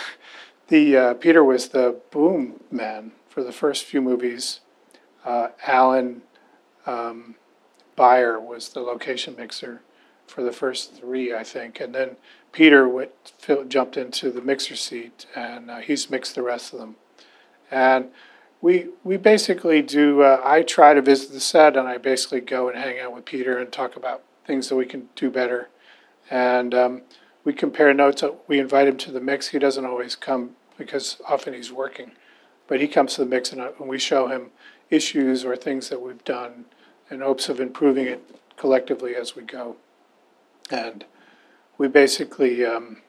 [0.67, 4.59] the uh, Peter was the boom man for the first few movies.
[5.25, 6.21] Uh, Alan
[6.87, 7.35] um,
[7.97, 9.81] Byer was the location mixer
[10.25, 12.17] for the first three, I think, and then
[12.51, 13.11] Peter went,
[13.67, 16.95] jumped into the mixer seat, and uh, he's mixed the rest of them.
[17.69, 18.09] And
[18.61, 20.21] we we basically do.
[20.21, 23.25] Uh, I try to visit the set, and I basically go and hang out with
[23.25, 25.69] Peter and talk about things that we can do better.
[26.29, 27.01] And um,
[27.43, 28.23] we compare notes.
[28.47, 29.49] We invite him to the mix.
[29.49, 32.11] He doesn't always come because often he's working,
[32.67, 34.51] but he comes to the mix, and, uh, and we show him
[34.89, 36.65] issues or things that we've done
[37.09, 38.23] in hopes of improving it
[38.55, 39.77] collectively as we go.
[40.69, 41.05] And
[41.77, 42.65] we basically.
[42.65, 43.01] Um,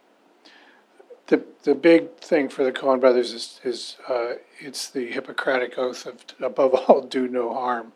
[1.28, 6.06] the, the big thing for the Coen brothers is, is uh, it's the Hippocratic oath
[6.06, 7.92] of above all do no harm.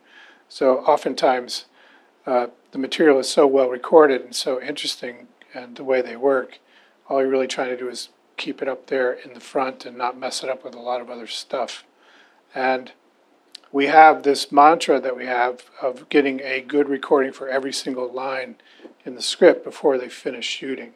[0.49, 1.65] So oftentimes
[2.27, 6.59] uh, the material is so well recorded and so interesting and the way they work,
[7.09, 9.97] all you're really trying to do is keep it up there in the front and
[9.97, 11.85] not mess it up with a lot of other stuff.
[12.55, 12.93] And
[13.73, 18.13] we have this mantra that we have of getting a good recording for every single
[18.13, 18.57] line
[19.05, 20.93] in the script before they finish shooting.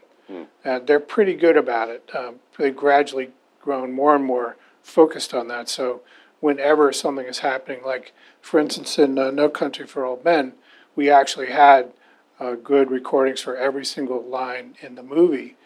[0.64, 2.10] And they're pretty good about it.
[2.14, 5.68] Um, they've gradually grown more and more focused on that.
[5.68, 6.02] So
[6.40, 10.52] whenever something is happening, like for instance in uh, No Country for Old Men,
[10.94, 11.92] we actually had
[12.38, 15.56] uh, good recordings for every single line in the movie,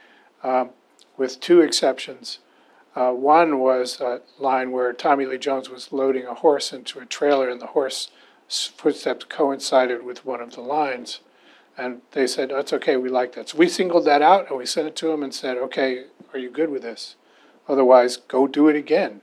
[0.43, 0.71] um,
[1.17, 2.39] with two exceptions.
[2.97, 7.07] Uh, one was a line where Tommy Lee Jones was loading a horse into a
[7.07, 8.11] trailer, and the horse
[8.49, 11.21] footsteps coincided with one of the lines.
[11.79, 13.51] And they said, that's okay, we like that.
[13.51, 16.39] So we singled that out and we sent it to them and said, okay, are
[16.39, 17.17] you good with this?
[17.69, 19.23] Otherwise, go do it again.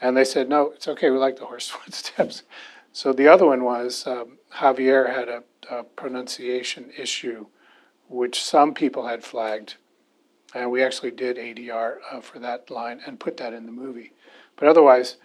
[0.00, 2.44] And they said, no, it's okay, we like the horse footsteps.
[2.92, 7.46] So the other one was um, Javier had a, a pronunciation issue,
[8.08, 9.74] which some people had flagged.
[10.54, 14.12] And we actually did ADR uh, for that line and put that in the movie.
[14.56, 15.16] But otherwise,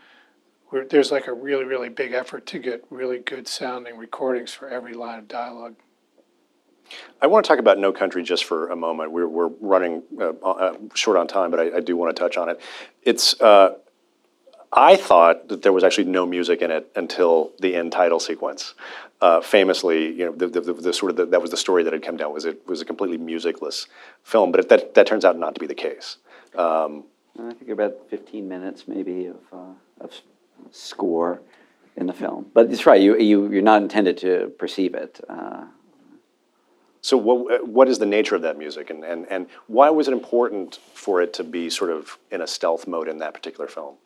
[0.89, 4.93] there's like a really, really big effort to get really good sounding recordings for every
[4.93, 5.75] line of dialogue.
[7.21, 9.11] I want to talk about No Country just for a moment.
[9.11, 12.37] We're, we're running uh, uh, short on time, but I, I, do want to touch
[12.37, 12.61] on it.
[13.01, 13.75] It's uh,
[14.75, 18.73] I thought that there was actually no music in it until the end title sequence.
[19.21, 21.93] Uh, famously, you know, the, the, the sort of the, that was the story that
[21.93, 23.87] had come down was it was a completely musicless
[24.23, 26.17] film, but it, that that turns out not to be the case.
[26.55, 27.05] Um,
[27.39, 30.11] I think about 15 minutes maybe of, uh, of
[30.71, 31.41] score
[31.95, 33.01] in the film, but it's right.
[33.01, 35.21] You you you're not intended to perceive it.
[35.29, 35.65] Uh,
[36.99, 40.11] so what, what is the nature of that music and, and, and why was it
[40.11, 43.97] important for it to be sort of in a stealth mode in that particular film?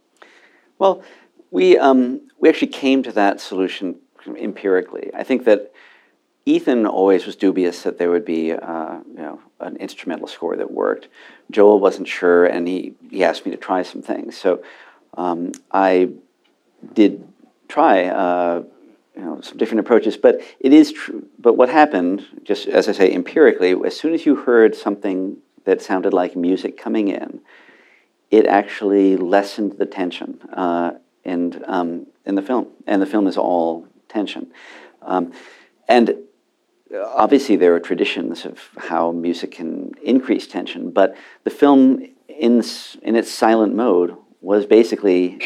[0.79, 1.03] Well,
[1.51, 5.11] we, um, we actually came to that solution empirically.
[5.13, 5.71] I think that
[6.45, 10.71] Ethan always was dubious that there would be uh, you know, an instrumental score that
[10.71, 11.09] worked.
[11.51, 14.37] Joel wasn't sure and he, he asked me to try some things.
[14.37, 14.63] So
[15.15, 16.09] um, I
[16.93, 17.27] did
[17.67, 18.63] try uh,
[19.15, 20.15] you know, some different approaches.
[20.15, 21.27] But it is true.
[21.37, 25.81] But what happened, just as I say empirically, as soon as you heard something that
[25.81, 27.41] sounded like music coming in,
[28.31, 30.91] it actually lessened the tension uh,
[31.25, 32.67] and um, in the film.
[32.87, 34.51] And the film is all tension.
[35.01, 35.33] Um,
[35.87, 36.15] and
[36.93, 40.91] obviously, there are traditions of how music can increase tension.
[40.91, 42.63] But the film, in
[43.01, 45.39] in its silent mode, was basically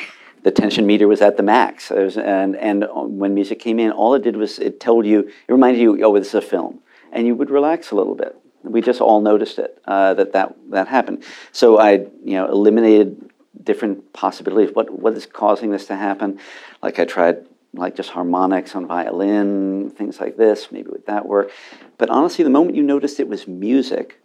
[0.44, 1.90] the tension meter was at the max.
[1.90, 5.52] Was, and, and when music came in, all it did was it told you, it
[5.52, 6.80] reminded you, oh, this is a film.
[7.12, 8.36] And you would relax a little bit.
[8.64, 11.24] We just all noticed it, uh, that, that that happened.
[11.52, 11.92] So I
[12.24, 13.30] you know, eliminated
[13.62, 14.74] different possibilities.
[14.76, 16.40] What, what is causing this to happen?
[16.82, 21.52] Like I tried like just harmonics on violin, things like this, maybe would that work?
[21.98, 24.22] But honestly, the moment you noticed it was music,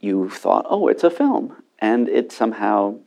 [0.00, 1.56] you thought, oh, it's a film.
[1.80, 2.98] And it somehow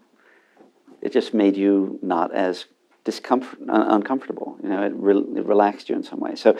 [1.01, 2.65] it just made you not as
[3.03, 4.57] discomfort, un- uncomfortable.
[4.61, 6.35] You know, it, re- it, relaxed you in some way.
[6.35, 6.57] So,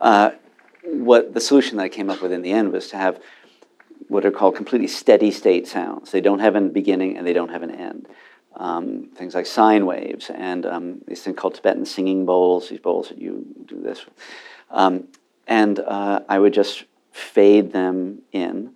[0.00, 0.32] uh,
[0.92, 3.20] what the solution that I came up with in the end was to have
[4.08, 6.10] what are called completely steady state sounds.
[6.10, 8.08] They don't have a beginning and they don't have an end.
[8.56, 13.08] Um, things like sine waves and um, these things called Tibetan singing bowls, these bowls
[13.08, 14.04] that you do this.
[14.70, 15.08] Um,
[15.46, 18.72] and uh, I would just fade them in,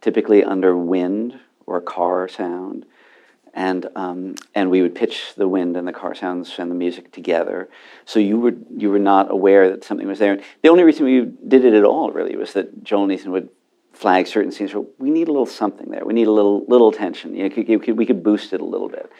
[0.00, 2.86] typically under wind or car sound.
[3.52, 7.10] And, um, and we would pitch the wind and the car sounds and the music
[7.12, 7.68] together.
[8.04, 10.40] So you were, you were not aware that something was there.
[10.62, 13.48] The only reason we did it at all, really, was that Joel and Ethan would
[13.92, 16.04] flag certain scenes where we need a little something there.
[16.04, 17.34] We need a little, little tension.
[17.34, 19.10] You know, could, could, we could boost it a little bit.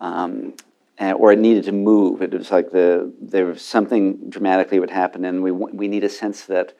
[0.00, 0.54] Um,
[0.98, 2.20] and, or it needed to move.
[2.20, 6.08] It was like the, there was something dramatically would happen, and we, we need a
[6.10, 6.76] sense that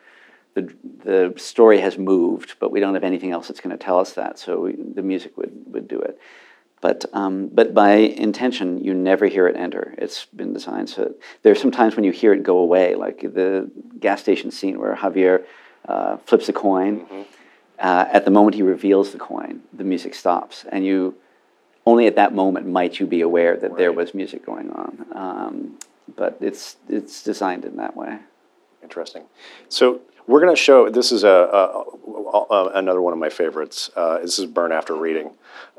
[0.54, 0.72] the,
[1.04, 4.12] the story has moved, but we don't have anything else that's going to tell us
[4.12, 4.38] that.
[4.38, 6.18] So we, the music would, would do it.
[6.80, 9.94] But, um, but by intention, you never hear it enter.
[9.98, 13.70] It's been designed so there's some times when you hear it go away, like the
[13.98, 15.44] gas station scene where Javier
[15.86, 17.00] uh, flips a coin.
[17.00, 17.22] Mm-hmm.
[17.78, 21.14] Uh, at the moment he reveals the coin, the music stops, and you
[21.86, 23.78] only at that moment might you be aware that right.
[23.78, 25.06] there was music going on.
[25.12, 25.78] Um,
[26.16, 28.18] but it's it's designed in that way.
[28.82, 29.24] Interesting.
[29.68, 30.90] So we're going to show.
[30.90, 31.84] This is a, a,
[32.50, 33.90] a, another one of my favorites.
[33.96, 35.30] Uh, this is Burn After Reading.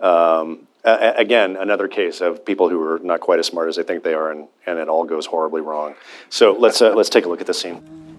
[0.02, 4.04] Um, again, another case of people who are not quite as smart as they think
[4.04, 5.96] they are, and, and it all goes horribly wrong.
[6.30, 8.11] So let's uh, let's take a look at the scene.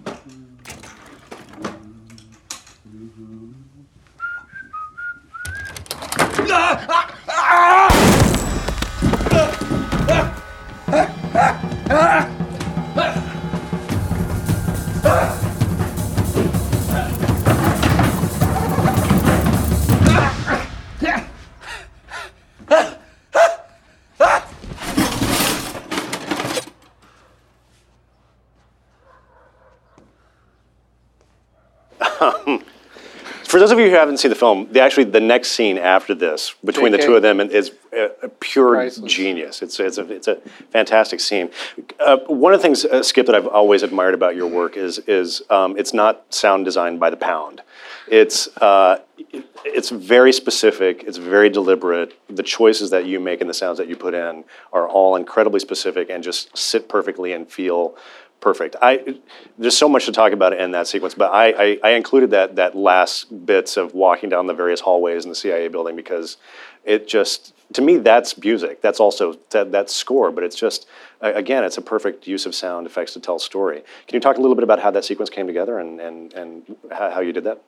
[33.53, 36.15] For those of you who haven't seen the film, the, actually the next scene after
[36.15, 36.97] this between JK.
[36.97, 39.13] the two of them is a, a pure Priceless.
[39.13, 39.61] genius.
[39.61, 40.37] It's it's a it's a
[40.71, 41.51] fantastic scene.
[41.99, 44.97] Uh, one of the things, uh, Skip, that I've always admired about your work is
[45.05, 47.61] is um, it's not sound designed by the pound.
[48.07, 51.03] It's uh, it, it's very specific.
[51.03, 52.19] It's very deliberate.
[52.35, 55.59] The choices that you make and the sounds that you put in are all incredibly
[55.59, 57.95] specific and just sit perfectly and feel
[58.43, 58.75] perfect.
[58.81, 59.15] I
[59.57, 62.57] there's so much to talk about in that sequence, but I, I, I, included that
[62.57, 66.35] that last bits of walking down the various hallways in the CIA building because
[66.83, 68.81] it just to me that's music.
[68.81, 70.87] That's also that that score, but it's just
[71.21, 73.81] again it's a perfect use of sound effects to tell story.
[74.07, 76.75] Can you talk a little bit about how that sequence came together and and and
[76.91, 77.63] how you did that?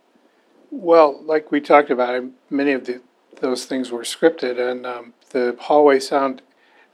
[0.71, 3.01] Well, like we talked about, many of the
[3.39, 6.41] those things were scripted, and um, the hallway sound.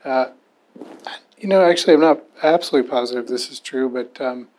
[0.06, 0.28] Uh,
[1.41, 4.49] you know, actually, I'm not absolutely positive this is true, but um,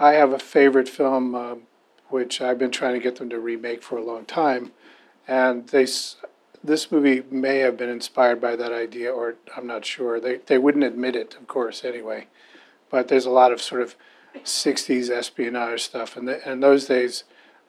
[0.00, 1.62] I have a favorite film um,
[2.08, 4.72] which I've been trying to get them to remake for a long time,
[5.28, 5.86] and they
[6.64, 10.18] this movie may have been inspired by that idea, or I'm not sure.
[10.18, 12.26] They they wouldn't admit it, of course, anyway.
[12.90, 13.94] But there's a lot of sort of
[14.44, 17.22] '60s espionage stuff, and in those days,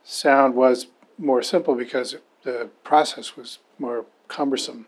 [0.03, 0.87] sound was
[1.19, 4.87] more simple because the process was more cumbersome.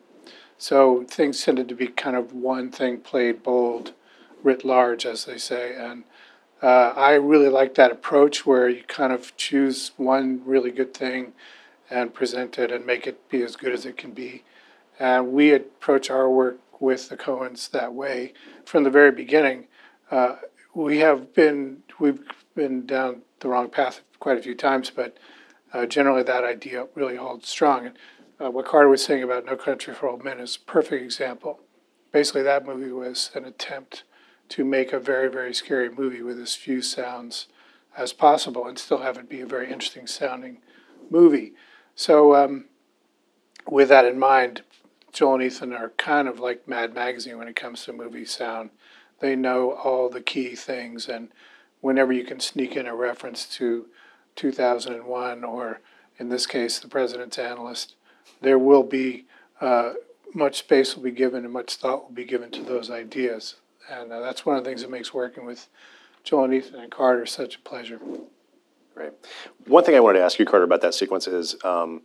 [0.58, 3.94] So things tended to be kind of one thing played bold,
[4.44, 5.76] writ large, as they say.
[5.76, 6.04] And
[6.62, 11.34] uh, I really like that approach where you kind of choose one really good thing
[11.90, 14.44] and present it and make it be as good as it can be.
[15.00, 18.34] And we approach our work with the Coens that way
[18.66, 19.68] from the very beginning.
[20.10, 20.38] Uh,
[20.74, 22.20] we have been we've
[22.56, 25.18] been down the wrong path quite a few times, but
[25.74, 27.92] uh, generally that idea really holds strong
[28.40, 31.60] uh, what Carter was saying about No Country for Old Men is a perfect example.
[32.12, 34.04] Basically, that movie was an attempt
[34.50, 37.48] to make a very, very scary movie with as few sounds
[37.98, 40.60] as possible and still have it be a very interesting sounding
[41.10, 41.54] movie.
[41.96, 42.66] So, um,
[43.68, 44.62] with that in mind,
[45.12, 48.70] Joel and Ethan are kind of like Mad Magazine when it comes to movie sound.
[49.20, 51.30] They know all the key things, and
[51.82, 53.88] whenever you can sneak in a reference to
[54.36, 55.82] 2001 or,
[56.20, 57.96] in this case, The President's Analyst,
[58.42, 59.26] there will be
[59.62, 59.94] uh,
[60.34, 63.56] much space will be given and much thought will be given to those ideas.
[63.90, 65.68] And uh, that's one of the things that makes working with
[66.24, 68.00] Joel and Ethan and Carter such a pleasure.
[68.94, 69.14] Great.
[69.66, 72.02] One thing I wanted to ask you, Carter, about that sequence is um,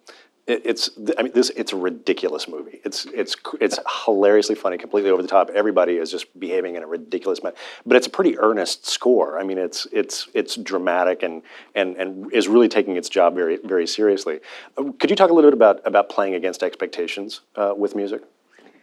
[0.46, 2.80] it, it's I mean this it's a ridiculous movie.
[2.84, 5.50] It's it's it's hilariously funny, completely over the top.
[5.50, 9.38] Everybody is just behaving in a ridiculous manner, but it's a pretty earnest score.
[9.38, 11.42] I mean, it's it's it's dramatic and
[11.74, 14.40] and and is really taking its job very very seriously.
[14.76, 18.22] Uh, could you talk a little bit about about playing against expectations uh, with music?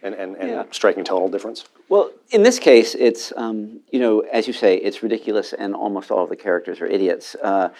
[0.02, 0.64] And, and, and yeah.
[0.70, 1.64] striking tonal difference?
[1.88, 6.10] Well, in this case, it's, um, you know, as you say, it's ridiculous and almost
[6.10, 7.34] all of the characters are idiots.
[7.42, 7.70] Uh,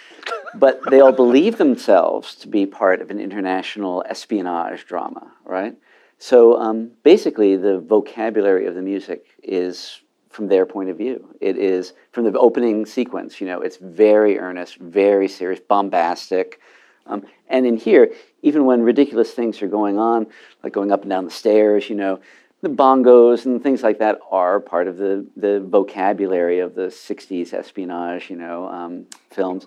[0.55, 5.77] but they all believe themselves to be part of an international espionage drama, right?
[6.19, 11.35] So um, basically, the vocabulary of the music is from their point of view.
[11.41, 16.61] It is from the opening sequence, you know, it's very earnest, very serious, bombastic.
[17.07, 18.13] Um, and in here,
[18.43, 20.27] even when ridiculous things are going on,
[20.63, 22.21] like going up and down the stairs, you know,
[22.63, 27.55] the bongos and things like that are part of the, the vocabulary of the 60s
[27.55, 29.67] espionage, you know, um, films.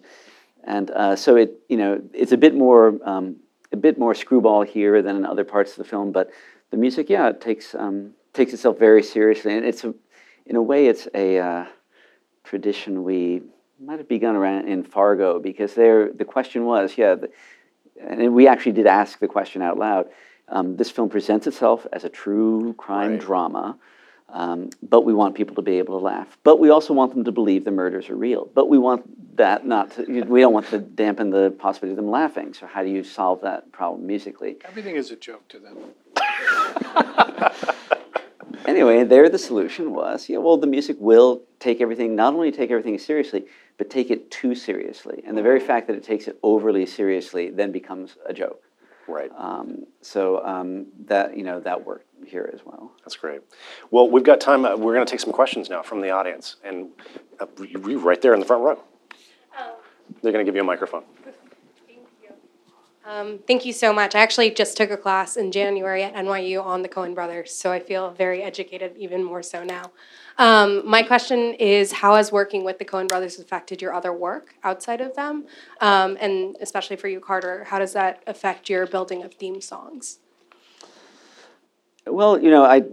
[0.64, 3.38] And uh, so it, you know, it's a bit more, um,
[3.72, 6.30] a bit more screwball here than in other parts of the film, but
[6.70, 9.56] the music, yeah, it takes, um, takes itself very seriously.
[9.56, 9.94] And it's, a,
[10.46, 11.66] in a way, it's a uh,
[12.44, 13.42] tradition we
[13.84, 17.30] might have begun around in Fargo because there, the question was, yeah, the,
[18.00, 20.10] and we actually did ask the question out loud.
[20.50, 23.20] Um, this film presents itself as a true crime Right.
[23.22, 23.78] drama,
[24.30, 26.38] um, but we want people to be able to laugh.
[26.44, 28.50] But we also want them to believe the murders are real.
[28.54, 32.12] But we want that not to, we don't want to dampen the possibility of them
[32.12, 32.54] laughing.
[32.54, 34.58] So, how do you solve that problem musically?
[34.66, 35.78] Everything is a joke to them.
[38.66, 42.72] Anyway, there the solution was, yeah, well, the music will take everything, not only take
[42.72, 43.46] everything seriously,
[43.78, 45.22] but take it too seriously.
[45.26, 48.62] And the very fact that it takes it overly seriously then becomes a joke.
[49.08, 49.32] Right.
[49.36, 52.94] Um, so um, that you know that worked here as well.
[53.00, 53.42] That's great.
[53.92, 54.64] Well, we've got time.
[54.64, 56.88] Uh, we're going to take some questions now from the audience, and
[57.42, 58.82] uh, you you right there in the front row.
[60.22, 61.04] They're going to give you a microphone.
[63.06, 64.16] Um, thank you so much.
[64.16, 67.70] I actually just took a class in January at NYU on the Coen brothers, so
[67.70, 69.92] I feel very educated, even more so now.
[70.38, 74.56] Um, my question is How has working with the Coen brothers affected your other work
[74.64, 75.46] outside of them?
[75.82, 80.20] Um, and especially for you, Carter, how does that affect your building of theme songs?
[82.08, 82.84] Well, you know, I,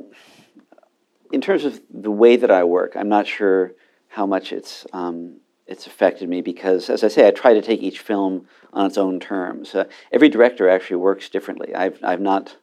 [1.32, 3.74] in terms of the way that I work, I'm not sure
[4.08, 5.36] how much it's um,
[5.70, 8.98] it's affected me because, as I say, I try to take each film on its
[8.98, 9.74] own terms.
[9.74, 11.74] Uh, every director actually works differently.
[11.74, 12.56] I've I've not,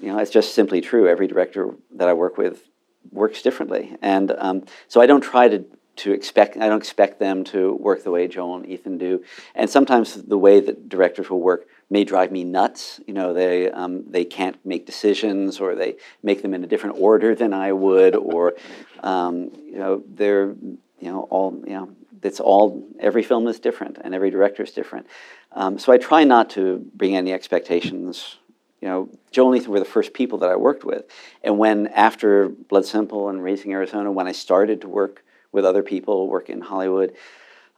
[0.00, 1.08] you know, it's just simply true.
[1.08, 2.68] Every director that I work with
[3.10, 5.64] works differently, and um, so I don't try to.
[5.96, 9.22] To expect, I don't expect them to work the way Joel and Ethan do,
[9.54, 12.98] and sometimes the way that directors will work may drive me nuts.
[13.06, 16.96] You know, they um, they can't make decisions, or they make them in a different
[16.98, 18.54] order than I would, or
[19.02, 20.54] um, you know, they're
[21.02, 21.90] you know all you know.
[22.22, 25.08] It's all every film is different, and every director is different.
[25.50, 28.36] Um, so I try not to bring any expectations.
[28.80, 31.04] You know, Joel and Ethan were the first people that I worked with,
[31.42, 35.82] and when after Blood Simple and Raising Arizona, when I started to work with other
[35.82, 37.14] people, work in Hollywood,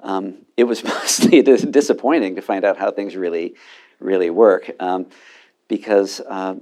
[0.00, 3.54] um, it was mostly disappointing to find out how things really,
[3.98, 4.70] really work.
[4.78, 5.06] Um,
[5.68, 6.56] because, uh,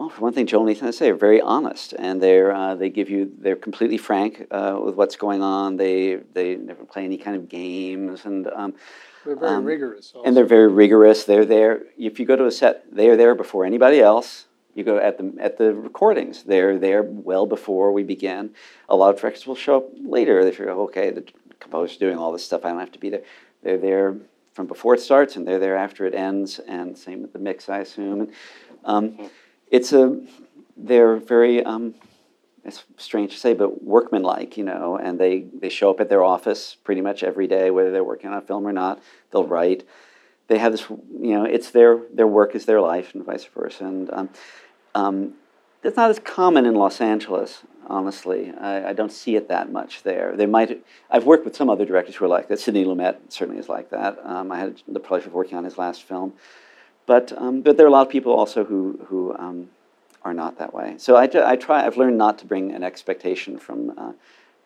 [0.00, 2.74] well, for one thing, Joel and Ethan, I say, are very honest, and they're uh,
[2.74, 5.76] they give you they're completely frank uh, with what's going on.
[5.76, 8.72] They they never play any kind of games, and um,
[9.26, 10.12] They're very Um, rigorous.
[10.14, 10.26] Also.
[10.26, 11.24] and they're very rigorous.
[11.24, 11.82] They're there.
[11.98, 14.46] If you go to a set, they are there before anybody else.
[14.74, 16.44] You go at the at the recordings.
[16.44, 18.54] They're there well before we begin.
[18.88, 19.86] A lot of directors will show up
[20.16, 20.42] later.
[20.44, 21.24] They figure, okay, the
[21.58, 22.64] composer's doing all this stuff.
[22.64, 23.24] I don't have to be there.
[23.62, 24.16] They're there
[24.54, 26.58] from before it starts, and they're there after it ends.
[26.66, 28.18] And same with the mix, I assume.
[28.22, 28.30] And
[28.84, 29.30] um,
[29.70, 30.20] it's a
[30.76, 31.94] they're very um,
[32.64, 36.22] it's strange to say, but workmanlike, you know, and they, they show up at their
[36.22, 39.02] office pretty much every day, whether they're working on a film or not.
[39.30, 39.86] They'll write.
[40.48, 43.84] They have this, you know, it's their their work is their life, and vice versa.
[43.84, 44.28] And um,
[44.94, 45.34] um,
[45.82, 48.52] it's not as common in Los Angeles, honestly.
[48.60, 50.34] I, I don't see it that much there.
[50.36, 50.84] They might.
[51.08, 52.58] I've worked with some other directors who are like that.
[52.58, 54.18] Sidney Lumet certainly is like that.
[54.24, 56.34] Um, I had the pleasure of working on his last film,
[57.06, 59.70] but um, but there are a lot of people also who who um,
[60.22, 60.94] are not that way.
[60.98, 64.12] So I, I try, I've learned not to bring an expectation from uh,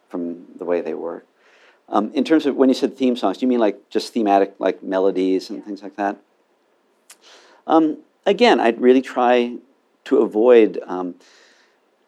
[0.09, 1.27] from the way they work.
[1.89, 4.55] Um, in terms of when you said theme songs, do you mean like just thematic,
[4.59, 6.17] like melodies and things like that?
[7.67, 9.57] Um, again, I'd really try
[10.05, 11.15] to avoid um,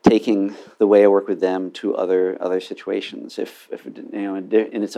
[0.09, 3.39] taking the way I work with them to other other situations.
[3.39, 4.97] If, if you know, and it's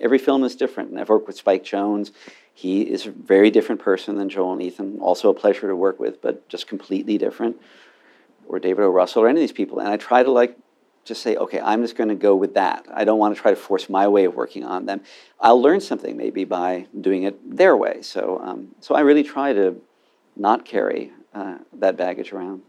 [0.00, 0.90] every film is different.
[0.90, 2.10] And I've worked with Spike Jonze.
[2.54, 4.98] He is a very different person than Joel and Ethan.
[5.00, 7.60] Also a pleasure to work with, but just completely different.
[8.48, 8.88] Or David O.
[8.88, 9.78] Russell or any of these people.
[9.78, 10.56] And I try to like
[11.04, 12.86] just say, okay, I'm just going to go with that.
[12.92, 15.02] I don't want to try to force my way of working on them.
[15.38, 18.02] I'll learn something maybe by doing it their way.
[18.02, 19.76] So, um, so I really try to
[20.34, 22.62] not carry uh, that baggage around.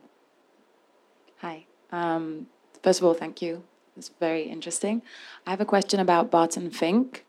[1.40, 1.67] Hi.
[1.92, 2.48] Um,
[2.84, 3.64] first of all, thank you.
[3.96, 5.02] It's very interesting.
[5.46, 7.26] I have a question about Barton Fink.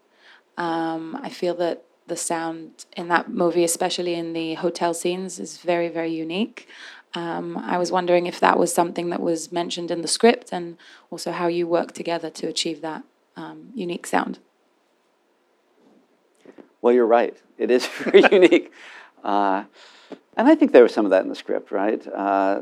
[0.56, 5.58] Um, I feel that the sound in that movie, especially in the hotel scenes, is
[5.58, 6.68] very, very unique.
[7.14, 10.76] Um, I was wondering if that was something that was mentioned in the script and
[11.10, 13.02] also how you work together to achieve that
[13.36, 14.40] um, unique sound.
[16.82, 17.36] Well, you're right.
[17.56, 18.72] It is very unique.
[19.24, 19.64] Uh,
[20.36, 22.06] and I think there was some of that in the script, right?
[22.06, 22.60] Uh,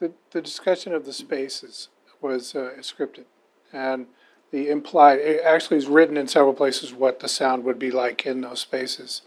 [0.00, 1.88] The, the discussion of the spaces
[2.20, 3.24] was uh, scripted,
[3.72, 4.06] and
[4.50, 8.26] the implied, it actually is written in several places what the sound would be like
[8.26, 9.22] in those spaces.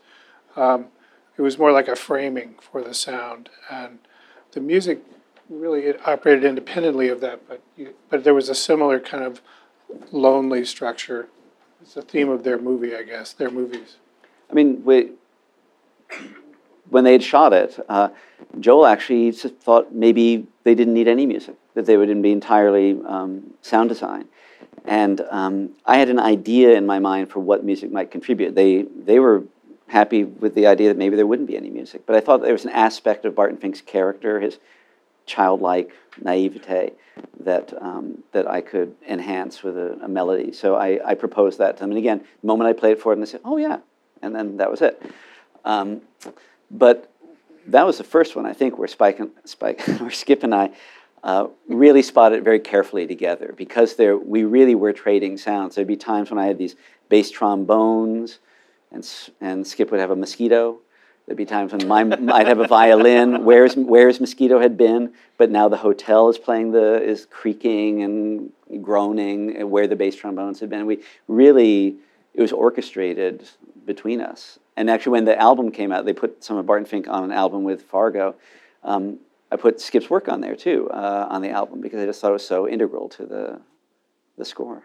[0.55, 0.87] Um,
[1.37, 3.99] it was more like a framing for the sound, and
[4.51, 5.03] the music
[5.49, 9.41] really it operated independently of that, but you, but there was a similar kind of
[10.11, 11.27] lonely structure.
[11.81, 13.97] It's the theme of their movie, I guess, their movies.
[14.49, 15.11] I mean, we,
[16.89, 18.09] when they had shot it, uh,
[18.59, 23.53] Joel actually thought maybe they didn't need any music, that they would be entirely um,
[23.61, 24.25] sound design.
[24.85, 28.55] And um, I had an idea in my mind for what music might contribute.
[28.55, 29.43] They, they were
[29.87, 32.05] happy with the idea that maybe there wouldn't be any music.
[32.05, 34.59] But I thought there was an aspect of Barton Fink's character, his
[35.25, 36.93] childlike naivete,
[37.41, 40.53] that, um, that I could enhance with a, a melody.
[40.53, 41.91] So I, I proposed that to them.
[41.91, 43.79] And again, the moment I played it for them, they said, oh, yeah.
[44.21, 45.01] And then that was it.
[46.69, 47.11] But
[47.67, 50.71] that was the first one, I think, where Spike and Spike, Skip and I
[51.23, 55.75] uh, really spotted very carefully together because there we really were trading sounds.
[55.75, 56.75] There'd be times when I had these
[57.09, 58.39] bass trombones,
[58.91, 59.07] and
[59.41, 60.79] and Skip would have a mosquito.
[61.25, 62.01] There'd be times when my,
[62.33, 63.43] I'd have a violin.
[63.43, 68.83] Where's Where's mosquito had been, but now the hotel is playing the is creaking and
[68.83, 69.57] groaning.
[69.57, 71.97] and Where the bass trombones had been, we really
[72.33, 73.49] it was orchestrated
[73.85, 74.59] between us.
[74.77, 77.31] And actually, when the album came out, they put some of Barton Fink on an
[77.31, 78.35] album with Fargo.
[78.83, 79.19] Um,
[79.51, 82.29] I put Skip's work on there too uh, on the album because I just thought
[82.29, 83.61] it was so integral to the
[84.37, 84.83] the score.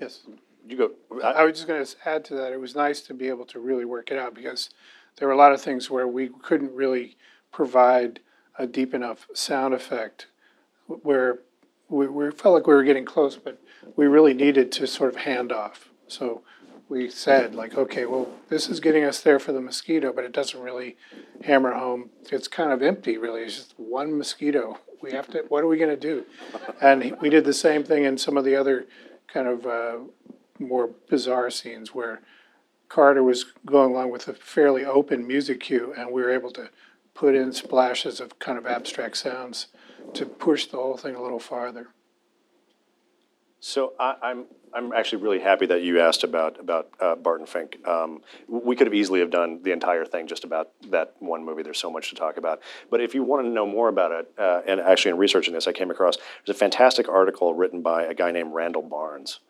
[0.00, 0.22] Yes.
[0.68, 0.90] You go.
[1.22, 2.52] I was just going to add to that.
[2.52, 4.70] It was nice to be able to really work it out because
[5.16, 7.16] there were a lot of things where we couldn't really
[7.52, 8.20] provide
[8.58, 10.26] a deep enough sound effect,
[10.86, 11.40] where
[11.88, 13.60] we, we felt like we were getting close, but
[13.94, 15.90] we really needed to sort of hand off.
[16.08, 16.42] So
[16.88, 20.32] we said like, okay, well, this is getting us there for the mosquito, but it
[20.32, 20.96] doesn't really
[21.44, 22.10] hammer home.
[22.30, 23.42] It's kind of empty, really.
[23.42, 24.78] It's just one mosquito.
[25.02, 25.44] We have to.
[25.48, 26.24] What are we going to do?
[26.80, 28.86] And we did the same thing in some of the other
[29.26, 29.98] kind of uh,
[30.58, 32.22] more bizarre scenes where
[32.88, 36.70] Carter was going along with a fairly open music cue, and we were able to
[37.14, 39.66] put in splashes of kind of abstract sounds
[40.14, 41.88] to push the whole thing a little farther.
[43.60, 44.44] So I, I'm
[44.74, 47.78] I'm actually really happy that you asked about about uh, Barton Fink.
[47.86, 51.62] Um, we could have easily have done the entire thing just about that one movie.
[51.62, 52.60] There's so much to talk about.
[52.90, 55.66] But if you want to know more about it, uh, and actually in researching this,
[55.66, 59.40] I came across there's a fantastic article written by a guy named Randall Barnes.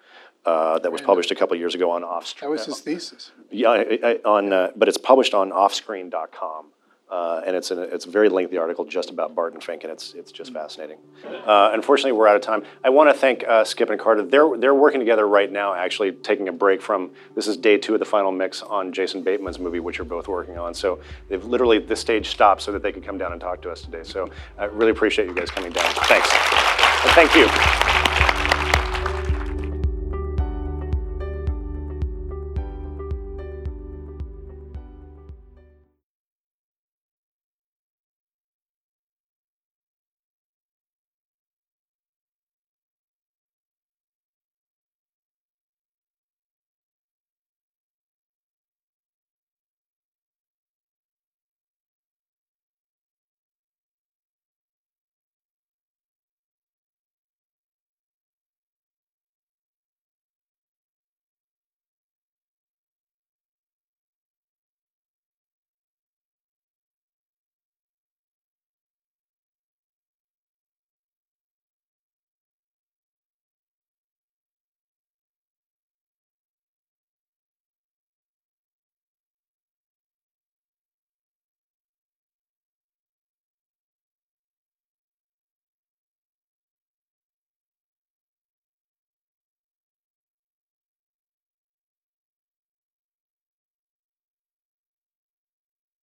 [0.44, 2.38] Uh, that was published a couple of years ago on Off.
[2.40, 3.32] That was his thesis.
[3.50, 6.66] Yeah, I, I, on, uh, but it's published on offscreen.com.
[7.08, 10.14] Uh, and it's, a, it's a very lengthy article just about Barton Fink, and it's,
[10.14, 10.98] it's just fascinating.
[11.24, 12.64] Uh, unfortunately, we're out of time.
[12.82, 14.24] I want to thank uh, Skip and Carter.
[14.24, 17.94] They're, they're working together right now, actually taking a break from, this is day two
[17.94, 20.74] of the final mix on Jason Bateman's movie, which you're both working on.
[20.74, 20.98] So
[21.28, 23.82] they've literally, the stage stopped so that they could come down and talk to us
[23.82, 24.02] today.
[24.02, 24.28] So
[24.58, 25.88] I really appreciate you guys coming down.
[25.94, 26.28] Thanks.
[26.32, 27.95] And thank you.